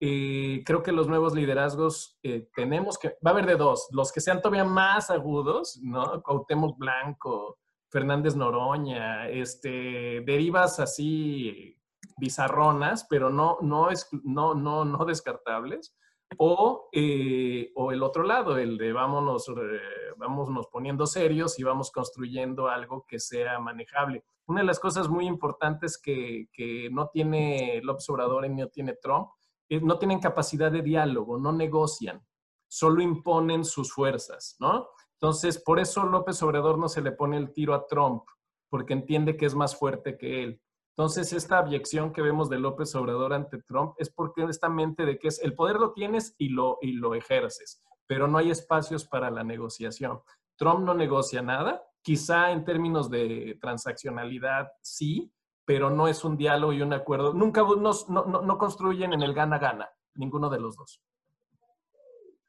eh, 0.00 0.62
creo 0.66 0.82
que 0.82 0.92
los 0.92 1.08
nuevos 1.08 1.34
liderazgos 1.34 2.18
eh, 2.22 2.48
tenemos 2.54 2.98
que, 2.98 3.16
va 3.24 3.30
a 3.30 3.34
haber 3.34 3.46
de 3.46 3.56
dos, 3.56 3.88
los 3.92 4.12
que 4.12 4.20
sean 4.20 4.42
todavía 4.42 4.64
más 4.64 5.10
agudos, 5.10 5.78
¿no? 5.82 6.22
Cuauhtémoc 6.22 6.78
Blanco, 6.78 7.58
Fernández 7.88 8.36
Noroña, 8.36 9.28
este, 9.28 10.20
derivas 10.20 10.78
así 10.78 11.77
bizarronas, 12.18 13.06
pero 13.08 13.30
no, 13.30 13.58
no, 13.62 13.88
no, 14.24 14.54
no, 14.54 14.84
no 14.84 15.04
descartables. 15.04 15.96
O, 16.36 16.90
eh, 16.92 17.72
o 17.74 17.90
el 17.90 18.02
otro 18.02 18.22
lado, 18.22 18.58
el 18.58 18.76
de 18.76 18.92
vámonos, 18.92 19.48
eh, 19.48 20.12
vámonos 20.18 20.66
poniendo 20.66 21.06
serios 21.06 21.58
y 21.58 21.62
vamos 21.62 21.90
construyendo 21.90 22.68
algo 22.68 23.06
que 23.08 23.18
sea 23.18 23.58
manejable. 23.60 24.24
Una 24.46 24.60
de 24.60 24.66
las 24.66 24.78
cosas 24.78 25.08
muy 25.08 25.26
importantes 25.26 25.96
que, 25.96 26.48
que 26.52 26.90
no 26.90 27.08
tiene 27.08 27.80
López 27.82 28.08
Obrador 28.10 28.44
y 28.44 28.50
no 28.50 28.68
tiene 28.68 28.94
Trump, 28.94 29.28
no 29.70 29.98
tienen 29.98 30.20
capacidad 30.20 30.70
de 30.70 30.82
diálogo, 30.82 31.38
no 31.38 31.52
negocian, 31.52 32.24
solo 32.68 33.02
imponen 33.02 33.64
sus 33.64 33.92
fuerzas, 33.92 34.56
¿no? 34.60 34.88
Entonces, 35.14 35.58
por 35.58 35.80
eso 35.80 36.04
López 36.04 36.42
Obrador 36.42 36.78
no 36.78 36.88
se 36.88 37.02
le 37.02 37.12
pone 37.12 37.36
el 37.36 37.52
tiro 37.52 37.74
a 37.74 37.86
Trump, 37.86 38.22
porque 38.70 38.92
entiende 38.92 39.36
que 39.36 39.46
es 39.46 39.54
más 39.54 39.76
fuerte 39.76 40.16
que 40.16 40.44
él. 40.44 40.62
Entonces, 40.98 41.32
esta 41.32 41.58
abyección 41.58 42.12
que 42.12 42.22
vemos 42.22 42.50
de 42.50 42.58
López 42.58 42.92
Obrador 42.96 43.32
ante 43.32 43.62
Trump 43.62 43.94
es 43.98 44.10
porque 44.10 44.42
esta 44.42 44.68
mente 44.68 45.06
de 45.06 45.16
que 45.16 45.28
es 45.28 45.40
el 45.40 45.54
poder 45.54 45.76
lo 45.76 45.92
tienes 45.92 46.34
y 46.38 46.48
lo, 46.48 46.78
y 46.82 46.90
lo 46.90 47.14
ejerces, 47.14 47.80
pero 48.08 48.26
no 48.26 48.36
hay 48.36 48.50
espacios 48.50 49.04
para 49.04 49.30
la 49.30 49.44
negociación. 49.44 50.20
Trump 50.56 50.80
no 50.80 50.94
negocia 50.94 51.40
nada, 51.40 51.84
quizá 52.02 52.50
en 52.50 52.64
términos 52.64 53.08
de 53.10 53.56
transaccionalidad 53.60 54.72
sí, 54.82 55.32
pero 55.64 55.88
no 55.88 56.08
es 56.08 56.24
un 56.24 56.36
diálogo 56.36 56.72
y 56.72 56.82
un 56.82 56.92
acuerdo. 56.92 57.32
Nunca 57.32 57.62
no, 57.62 57.92
no, 58.08 58.42
no 58.42 58.58
construyen 58.58 59.12
en 59.12 59.22
el 59.22 59.34
gana-gana, 59.34 59.88
ninguno 60.16 60.50
de 60.50 60.58
los 60.58 60.74
dos. 60.74 61.00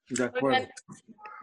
De 0.10 0.24
acuerdo. 0.24 0.68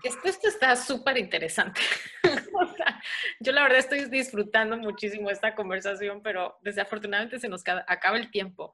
esto, 0.02 0.48
está 0.48 0.74
súper 0.74 1.18
interesante. 1.18 1.80
yo 3.40 3.52
la 3.52 3.62
verdad 3.62 3.78
estoy 3.78 4.04
disfrutando 4.06 4.76
muchísimo 4.76 5.30
esta 5.30 5.54
conversación, 5.54 6.22
pero 6.22 6.56
desafortunadamente 6.62 7.38
se 7.38 7.48
nos 7.48 7.62
acaba 7.66 8.16
el 8.16 8.30
tiempo. 8.30 8.72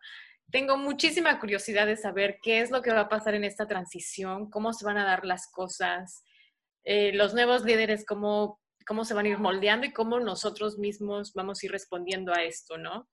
Tengo 0.50 0.76
muchísima 0.76 1.40
curiosidad 1.40 1.86
de 1.86 1.96
saber 1.96 2.38
qué 2.42 2.60
es 2.60 2.70
lo 2.70 2.82
que 2.82 2.92
va 2.92 3.00
a 3.00 3.08
pasar 3.08 3.34
en 3.34 3.44
esta 3.44 3.66
transición, 3.66 4.50
cómo 4.50 4.72
se 4.72 4.84
van 4.84 4.98
a 4.98 5.04
dar 5.04 5.24
las 5.24 5.50
cosas, 5.50 6.24
eh, 6.84 7.12
los 7.14 7.32
nuevos 7.32 7.64
líderes, 7.64 8.04
cómo, 8.04 8.60
cómo 8.86 9.04
se 9.04 9.14
van 9.14 9.26
a 9.26 9.30
ir 9.30 9.38
moldeando 9.38 9.86
y 9.86 9.92
cómo 9.92 10.20
nosotros 10.20 10.78
mismos 10.78 11.32
vamos 11.32 11.62
a 11.62 11.66
ir 11.66 11.72
respondiendo 11.72 12.34
a 12.34 12.42
esto, 12.42 12.76
¿no? 12.76 13.08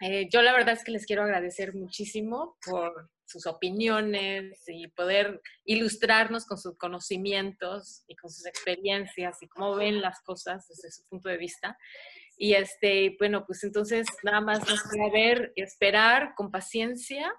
Eh, 0.00 0.28
yo 0.30 0.42
la 0.42 0.52
verdad 0.52 0.74
es 0.74 0.84
que 0.84 0.90
les 0.90 1.06
quiero 1.06 1.22
agradecer 1.22 1.74
muchísimo 1.74 2.56
por 2.66 3.10
sus 3.26 3.46
opiniones 3.46 4.62
y 4.66 4.88
poder 4.88 5.40
ilustrarnos 5.64 6.46
con 6.46 6.58
sus 6.58 6.76
conocimientos 6.76 8.04
y 8.06 8.16
con 8.16 8.30
sus 8.30 8.46
experiencias 8.46 9.42
y 9.42 9.48
cómo 9.48 9.74
ven 9.76 10.00
las 10.00 10.20
cosas 10.22 10.66
desde 10.68 10.90
su 10.90 11.04
punto 11.08 11.28
de 11.28 11.36
vista. 11.36 11.78
Y 12.36 12.54
este, 12.54 13.16
bueno, 13.18 13.44
pues 13.46 13.62
entonces 13.64 14.06
nada 14.22 14.40
más 14.40 14.60
nos 14.68 14.82
queda 14.82 15.48
esperar 15.56 16.34
con 16.34 16.50
paciencia, 16.50 17.32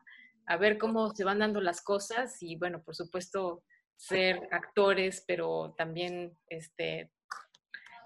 a 0.47 0.57
ver 0.57 0.77
cómo 0.77 1.09
se 1.13 1.23
van 1.23 1.39
dando 1.39 1.59
las 1.59 1.81
cosas 1.81 2.41
y 2.41 2.55
bueno, 2.55 2.83
por 2.83 2.95
supuesto, 2.95 3.63
ser 3.97 4.47
actores, 4.51 5.23
pero 5.25 5.73
también 5.77 6.37
este, 6.47 7.11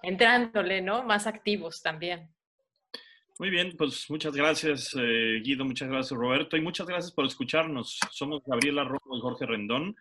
entrándole, 0.01 0.81
¿no? 0.81 1.03
Más 1.03 1.27
activos 1.27 1.81
también. 1.81 2.33
Muy 3.39 3.49
bien, 3.49 3.73
pues 3.77 4.09
muchas 4.09 4.33
gracias 4.33 4.93
eh, 4.99 5.39
Guido, 5.41 5.63
muchas 5.63 5.87
gracias 5.87 6.11
Roberto 6.11 6.57
y 6.57 6.61
muchas 6.61 6.85
gracias 6.85 7.13
por 7.13 7.25
escucharnos. 7.25 7.97
Somos 8.11 8.43
Gabriela 8.45 8.83
Rojo 8.83 9.15
y 9.15 9.21
Jorge 9.21 9.45
Rendón, 9.45 9.95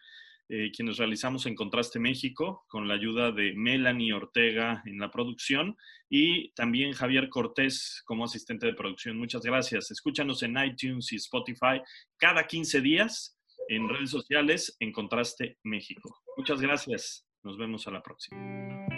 eh, 0.49 0.73
quienes 0.75 0.97
realizamos 0.97 1.47
En 1.47 1.55
Contraste 1.55 2.01
México 2.01 2.65
con 2.67 2.89
la 2.89 2.95
ayuda 2.95 3.31
de 3.31 3.53
Melanie 3.55 4.13
Ortega 4.13 4.83
en 4.87 4.99
la 4.99 5.13
producción 5.13 5.77
y 6.11 6.51
también 6.55 6.95
Javier 6.95 7.29
Cortés 7.29 8.03
como 8.05 8.25
asistente 8.25 8.67
de 8.67 8.75
producción. 8.75 9.17
Muchas 9.17 9.43
gracias. 9.43 9.93
Escúchanos 9.93 10.43
en 10.43 10.59
iTunes 10.59 11.13
y 11.13 11.17
Spotify 11.17 11.81
cada 12.17 12.45
15 12.45 12.81
días 12.81 13.39
en 13.69 13.89
redes 13.89 14.11
sociales 14.11 14.77
En 14.81 14.91
Contraste 14.91 15.59
México. 15.63 16.23
Muchas 16.37 16.61
gracias. 16.61 17.25
Nos 17.45 17.57
vemos 17.57 17.87
a 17.87 17.93
la 17.93 18.03
próxima. 18.03 18.98